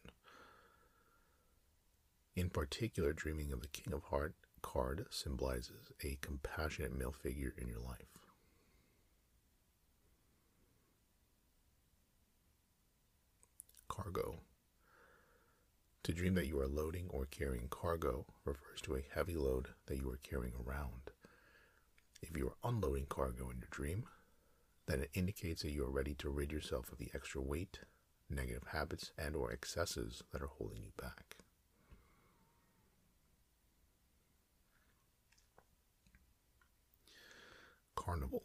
In 2.37 2.51
particular, 2.51 3.12
dreaming 3.12 3.53
of 3.53 3.61
the 3.61 3.68
King 3.68 3.92
of 3.92 4.03
Heart 4.05 4.35
card 4.61 5.07
symbolizes 5.11 5.92
a 6.03 6.18
compassionate 6.20 6.97
male 6.97 7.12
figure 7.12 7.55
in 7.57 7.68
your 7.68 7.79
life. 7.79 8.27
Cargo. 13.87 14.40
To 16.03 16.12
dream 16.12 16.35
that 16.35 16.49
you 16.49 16.59
are 16.61 16.66
loading 16.66 17.07
or 17.11 17.27
carrying 17.27 17.68
cargo 17.68 18.27
refers 18.44 18.81
to 18.83 18.97
a 18.97 19.05
heavy 19.14 19.37
load 19.37 19.68
that 19.87 19.97
you 19.97 20.11
are 20.11 20.18
carrying 20.23 20.55
around. 20.66 21.12
If 22.20 22.37
you 22.37 22.49
are 22.49 22.68
unloading 22.68 23.07
cargo 23.09 23.51
in 23.51 23.59
your 23.59 23.68
dream, 23.70 24.07
then 24.87 25.01
it 25.01 25.11
indicates 25.14 25.62
that 25.62 25.70
you 25.70 25.85
are 25.85 25.90
ready 25.90 26.14
to 26.14 26.31
rid 26.31 26.51
yourself 26.51 26.90
of 26.90 26.99
the 26.99 27.11
extra 27.14 27.40
weight, 27.40 27.79
negative 28.29 28.64
habits, 28.73 29.12
and 29.16 29.37
or 29.37 29.53
excesses 29.53 30.25
that 30.33 30.42
are 30.42 30.51
holding 30.59 30.83
you 30.83 30.92
back. 31.01 31.34
Carnival. 37.94 38.42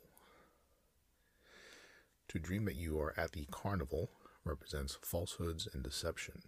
To 2.29 2.39
dream 2.39 2.65
that 2.65 2.75
you 2.75 2.99
are 2.99 3.13
at 3.17 3.31
the 3.31 3.47
carnival 3.51 4.12
represents 4.43 4.97
falsehoods 5.01 5.67
and 5.73 5.83
deception. 5.83 6.41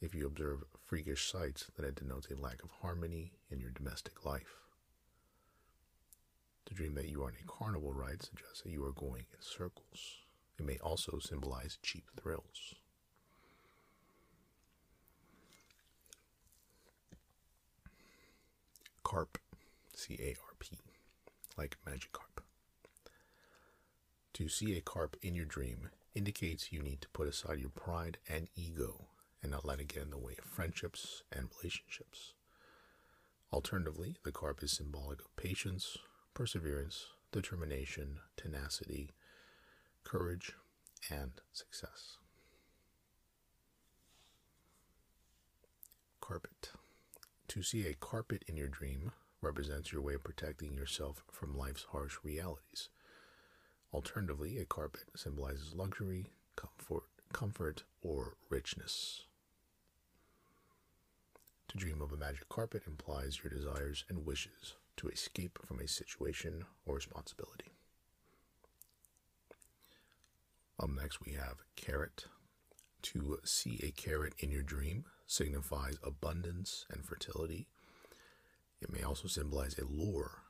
If 0.00 0.14
you 0.14 0.26
observe 0.26 0.64
freakish 0.84 1.30
sights, 1.30 1.70
then 1.76 1.86
it 1.86 1.96
denotes 1.96 2.28
a 2.30 2.36
lack 2.36 2.62
of 2.62 2.70
harmony 2.80 3.32
in 3.50 3.60
your 3.60 3.70
domestic 3.70 4.24
life. 4.24 4.60
To 6.66 6.74
dream 6.74 6.94
that 6.94 7.08
you 7.08 7.22
are 7.22 7.28
in 7.28 7.36
a 7.42 7.46
carnival 7.46 7.92
ride 7.92 8.22
suggests 8.22 8.62
that 8.62 8.70
you 8.70 8.84
are 8.84 8.92
going 8.92 9.26
in 9.32 9.40
circles. 9.40 10.22
It 10.58 10.64
may 10.64 10.78
also 10.78 11.18
symbolize 11.18 11.78
cheap 11.82 12.04
thrills. 12.20 12.76
Carp, 19.02 19.38
C 19.94 20.16
A 20.20 20.28
R 20.28 20.52
CRP, 20.62 20.78
like 21.62 21.78
Magikarp. 21.88 22.42
To 24.32 24.48
see 24.48 24.76
a 24.76 24.80
carp 24.80 25.16
in 25.22 25.36
your 25.36 25.44
dream 25.44 25.90
indicates 26.12 26.72
you 26.72 26.82
need 26.82 27.00
to 27.02 27.08
put 27.10 27.28
aside 27.28 27.60
your 27.60 27.70
pride 27.70 28.18
and 28.28 28.48
ego 28.56 29.06
and 29.40 29.52
not 29.52 29.64
let 29.64 29.78
it 29.78 29.86
get 29.86 30.02
in 30.02 30.10
the 30.10 30.18
way 30.18 30.34
of 30.40 30.44
friendships 30.44 31.22
and 31.30 31.50
relationships. 31.56 32.32
Alternatively, 33.52 34.16
the 34.24 34.32
carp 34.32 34.60
is 34.64 34.72
symbolic 34.72 35.20
of 35.20 35.36
patience, 35.36 35.98
perseverance, 36.34 37.06
determination, 37.30 38.18
tenacity, 38.36 39.10
courage, 40.02 40.54
and 41.10 41.30
success. 41.52 42.16
Carpet. 46.20 46.70
To 47.46 47.62
see 47.62 47.86
a 47.86 47.94
carpet 47.94 48.44
in 48.48 48.56
your 48.56 48.68
dream 48.68 49.12
represents 49.42 49.92
your 49.92 50.00
way 50.00 50.14
of 50.14 50.24
protecting 50.24 50.74
yourself 50.74 51.24
from 51.30 51.56
life's 51.56 51.86
harsh 51.90 52.16
realities. 52.22 52.88
Alternatively, 53.92 54.58
a 54.58 54.64
carpet 54.64 55.04
symbolizes 55.14 55.74
luxury, 55.74 56.30
comfort, 56.56 57.04
comfort, 57.32 57.82
or 58.02 58.36
richness. 58.48 59.24
To 61.68 61.76
dream 61.76 62.00
of 62.00 62.12
a 62.12 62.16
magic 62.16 62.48
carpet 62.48 62.84
implies 62.86 63.40
your 63.42 63.50
desires 63.50 64.04
and 64.08 64.24
wishes 64.24 64.74
to 64.96 65.08
escape 65.08 65.58
from 65.66 65.80
a 65.80 65.88
situation 65.88 66.64
or 66.86 66.94
responsibility. 66.94 67.72
Up 70.78 70.90
next, 70.90 71.24
we 71.24 71.32
have 71.32 71.62
carrot. 71.76 72.26
To 73.02 73.38
see 73.44 73.80
a 73.82 73.90
carrot 73.90 74.34
in 74.38 74.50
your 74.50 74.62
dream 74.62 75.04
signifies 75.26 75.96
abundance 76.02 76.86
and 76.90 77.04
fertility. 77.04 77.68
It 78.82 78.92
may 78.92 79.02
also 79.02 79.28
symbolize 79.28 79.78
a 79.78 79.84
lure, 79.84 80.42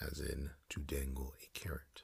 as 0.00 0.18
in 0.18 0.50
to 0.70 0.80
dangle 0.80 1.34
a 1.40 1.58
carrot. 1.58 2.02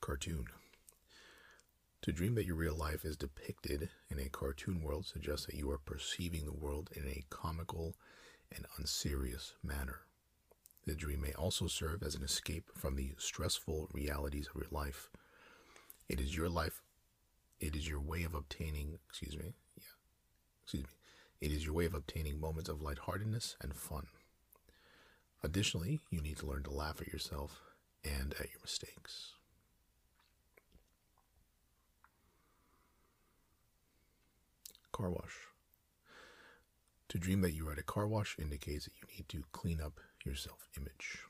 Cartoon. 0.00 0.46
To 2.02 2.12
dream 2.12 2.36
that 2.36 2.46
your 2.46 2.54
real 2.54 2.76
life 2.76 3.04
is 3.04 3.16
depicted 3.16 3.90
in 4.08 4.20
a 4.20 4.28
cartoon 4.28 4.82
world 4.82 5.04
suggests 5.04 5.46
that 5.46 5.56
you 5.56 5.68
are 5.70 5.78
perceiving 5.78 6.44
the 6.44 6.52
world 6.52 6.90
in 6.94 7.08
a 7.08 7.24
comical 7.28 7.96
and 8.54 8.64
unserious 8.78 9.54
manner. 9.60 10.02
The 10.86 10.94
dream 10.94 11.22
may 11.22 11.32
also 11.32 11.66
serve 11.66 12.04
as 12.04 12.14
an 12.14 12.22
escape 12.22 12.70
from 12.76 12.94
the 12.94 13.14
stressful 13.18 13.88
realities 13.92 14.48
of 14.48 14.62
your 14.62 14.70
life. 14.70 15.10
It 16.08 16.20
is 16.20 16.36
your 16.36 16.48
life, 16.48 16.82
it 17.58 17.74
is 17.74 17.88
your 17.88 18.00
way 18.00 18.22
of 18.22 18.34
obtaining, 18.34 19.00
excuse 19.08 19.36
me, 19.36 19.54
yeah, 19.76 19.82
excuse 20.62 20.84
me, 20.84 20.90
it 21.40 21.52
is 21.52 21.64
your 21.64 21.74
way 21.74 21.86
of 21.86 21.94
obtaining 21.94 22.40
moments 22.40 22.68
of 22.68 22.82
lightheartedness 22.82 23.56
and 23.60 23.74
fun. 23.74 24.06
Additionally, 25.42 26.00
you 26.10 26.20
need 26.20 26.36
to 26.38 26.46
learn 26.46 26.64
to 26.64 26.70
laugh 26.70 27.00
at 27.00 27.08
yourself 27.08 27.60
and 28.04 28.34
at 28.34 28.50
your 28.50 28.60
mistakes. 28.60 29.34
Car 34.90 35.10
wash. 35.10 35.36
To 37.10 37.18
dream 37.18 37.40
that 37.42 37.54
you 37.54 37.68
are 37.68 37.72
at 37.72 37.78
a 37.78 37.84
car 37.84 38.06
wash 38.06 38.36
indicates 38.38 38.84
that 38.84 38.94
you 39.00 39.06
need 39.16 39.28
to 39.28 39.44
clean 39.52 39.80
up 39.80 40.00
your 40.24 40.34
self 40.34 40.68
image. 40.76 41.20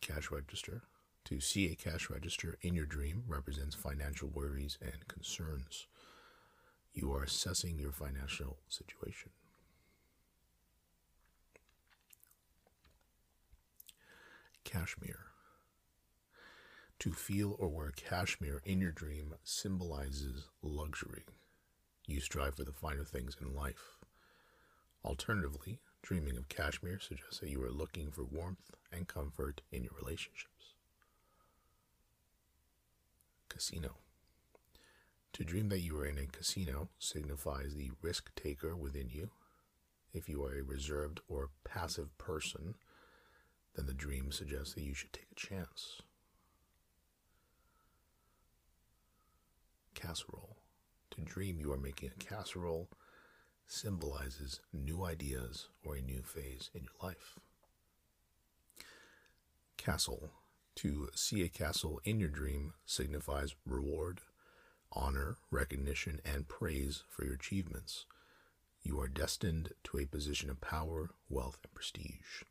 Cash 0.00 0.30
register. 0.30 0.82
To 1.24 1.40
see 1.40 1.72
a 1.72 1.74
cash 1.74 2.10
register 2.10 2.58
in 2.60 2.74
your 2.74 2.84
dream 2.84 3.24
represents 3.26 3.74
financial 3.74 4.28
worries 4.28 4.76
and 4.82 5.08
concerns. 5.08 5.86
You 6.94 7.12
are 7.12 7.24
assessing 7.24 7.78
your 7.78 7.90
financial 7.90 8.58
situation. 8.68 9.30
Cashmere. 14.62 15.26
To 17.00 17.12
feel 17.12 17.56
or 17.58 17.68
wear 17.68 17.90
cashmere 17.90 18.62
in 18.64 18.80
your 18.80 18.92
dream 18.92 19.34
symbolizes 19.42 20.48
luxury. 20.62 21.24
You 22.06 22.20
strive 22.20 22.54
for 22.54 22.64
the 22.64 22.72
finer 22.72 23.04
things 23.04 23.36
in 23.40 23.54
life. 23.54 23.98
Alternatively, 25.04 25.80
dreaming 26.02 26.36
of 26.36 26.48
cashmere 26.48 27.00
suggests 27.00 27.40
that 27.40 27.50
you 27.50 27.62
are 27.62 27.70
looking 27.70 28.10
for 28.10 28.24
warmth 28.24 28.70
and 28.92 29.08
comfort 29.08 29.62
in 29.72 29.82
your 29.82 29.92
relationships. 30.00 30.74
Casino. 33.48 33.96
To 35.34 35.44
dream 35.44 35.68
that 35.68 35.80
you 35.80 35.98
are 35.98 36.06
in 36.06 36.18
a 36.18 36.26
casino 36.26 36.88
signifies 36.98 37.74
the 37.74 37.90
risk 38.02 38.34
taker 38.34 38.74
within 38.74 39.10
you. 39.10 39.30
If 40.12 40.28
you 40.28 40.42
are 40.44 40.56
a 40.56 40.62
reserved 40.62 41.20
or 41.28 41.50
passive 41.64 42.16
person, 42.18 42.74
then 43.74 43.86
the 43.86 43.94
dream 43.94 44.30
suggests 44.30 44.74
that 44.74 44.84
you 44.84 44.94
should 44.94 45.12
take 45.12 45.28
a 45.32 45.34
chance. 45.34 46.02
casserole. 50.04 50.56
To 51.12 51.20
dream 51.22 51.58
you 51.60 51.72
are 51.72 51.78
making 51.78 52.10
a 52.10 52.24
casserole 52.24 52.90
symbolizes 53.66 54.60
new 54.72 55.04
ideas 55.04 55.68
or 55.82 55.96
a 55.96 56.02
new 56.02 56.22
phase 56.22 56.70
in 56.74 56.82
your 56.82 56.92
life. 57.02 57.38
Castle. 59.76 60.30
To 60.76 61.08
see 61.14 61.42
a 61.42 61.48
castle 61.48 62.00
in 62.04 62.18
your 62.18 62.28
dream 62.28 62.74
signifies 62.84 63.54
reward, 63.64 64.20
honor, 64.94 65.36
recognition, 65.50 66.20
and 66.24 66.48
praise 66.48 67.02
for 67.08 67.24
your 67.24 67.34
achievements. 67.34 68.06
You 68.82 69.00
are 69.00 69.08
destined 69.08 69.72
to 69.84 69.98
a 69.98 70.06
position 70.06 70.50
of 70.50 70.60
power, 70.60 71.10
wealth, 71.28 71.58
and 71.64 71.74
prestige. 71.74 72.42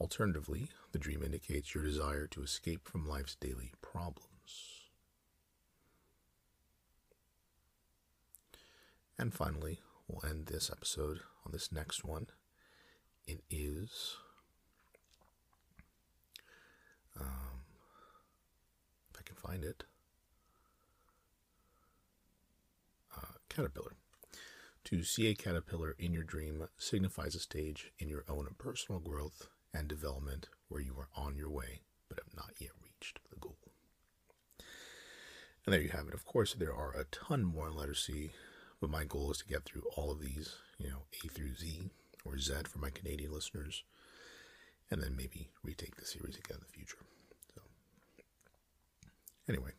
Alternatively, 0.00 0.68
the 0.92 0.98
dream 0.98 1.22
indicates 1.22 1.74
your 1.74 1.84
desire 1.84 2.26
to 2.28 2.42
escape 2.42 2.88
from 2.88 3.08
life's 3.08 3.34
daily 3.34 3.72
problems. 3.80 4.80
And 9.18 9.32
finally, 9.32 9.80
we'll 10.08 10.28
end 10.28 10.46
this 10.46 10.70
episode 10.70 11.20
on 11.46 11.52
this 11.52 11.70
next 11.70 12.04
one. 12.04 12.26
It 13.26 13.42
is. 13.50 14.16
Um, 17.20 17.62
if 19.12 19.20
I 19.20 19.22
can 19.22 19.36
find 19.36 19.64
it. 19.64 19.84
Caterpillar. 23.54 23.96
To 24.84 25.04
see 25.04 25.28
a 25.28 25.34
caterpillar 25.34 25.94
in 25.98 26.12
your 26.12 26.24
dream 26.24 26.68
signifies 26.76 27.34
a 27.34 27.40
stage 27.40 27.92
in 27.98 28.08
your 28.08 28.24
own 28.28 28.48
personal 28.58 29.00
growth 29.00 29.48
and 29.72 29.86
development 29.86 30.48
where 30.68 30.80
you 30.80 30.94
are 30.98 31.08
on 31.14 31.36
your 31.36 31.50
way 31.50 31.82
but 32.08 32.18
have 32.18 32.34
not 32.36 32.52
yet 32.58 32.72
reached 32.82 33.20
the 33.30 33.36
goal. 33.36 33.56
And 35.64 35.72
there 35.72 35.80
you 35.80 35.90
have 35.90 36.08
it. 36.08 36.14
Of 36.14 36.24
course, 36.24 36.54
there 36.54 36.74
are 36.74 36.92
a 36.92 37.04
ton 37.04 37.44
more 37.44 37.68
in 37.68 37.76
letter 37.76 37.94
C 37.94 38.32
but 38.82 38.90
my 38.90 39.04
goal 39.04 39.30
is 39.30 39.38
to 39.38 39.46
get 39.46 39.64
through 39.64 39.84
all 39.96 40.10
of 40.10 40.20
these, 40.20 40.56
you 40.76 40.90
know, 40.90 41.04
A 41.24 41.28
through 41.28 41.54
Z 41.54 41.88
or 42.24 42.36
Z 42.36 42.54
for 42.68 42.80
my 42.80 42.90
Canadian 42.90 43.32
listeners, 43.32 43.84
and 44.90 45.00
then 45.00 45.14
maybe 45.16 45.50
retake 45.62 45.94
the 45.94 46.04
series 46.04 46.36
again 46.36 46.56
in 46.56 46.64
the 46.66 46.76
future. 46.76 46.98
So, 47.54 47.62
anyway, 49.48 49.70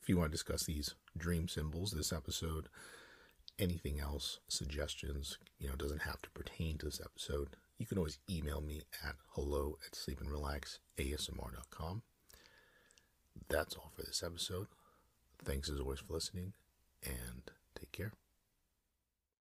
if 0.00 0.08
you 0.08 0.16
want 0.16 0.30
to 0.30 0.36
discuss 0.36 0.62
these 0.62 0.94
dream 1.18 1.48
symbols 1.48 1.90
this 1.90 2.12
episode, 2.12 2.68
anything 3.58 4.00
else, 4.00 4.38
suggestions, 4.48 5.38
you 5.58 5.68
know, 5.68 5.74
doesn't 5.74 6.02
have 6.02 6.22
to 6.22 6.30
pertain 6.30 6.78
to 6.78 6.86
this 6.86 7.00
episode, 7.04 7.48
you 7.78 7.86
can 7.86 7.98
always 7.98 8.18
email 8.30 8.60
me 8.60 8.82
at 9.04 9.16
hello 9.30 9.78
at 9.86 9.92
sleepandrelaxasmr.com. 9.92 12.02
That's 13.48 13.76
all 13.76 13.92
for 13.94 14.02
this 14.02 14.22
episode. 14.24 14.66
Thanks 15.44 15.68
as 15.68 15.80
always 15.80 16.00
for 16.00 16.14
listening, 16.14 16.54
and 17.04 17.42
take 17.78 17.92
care. 17.92 18.12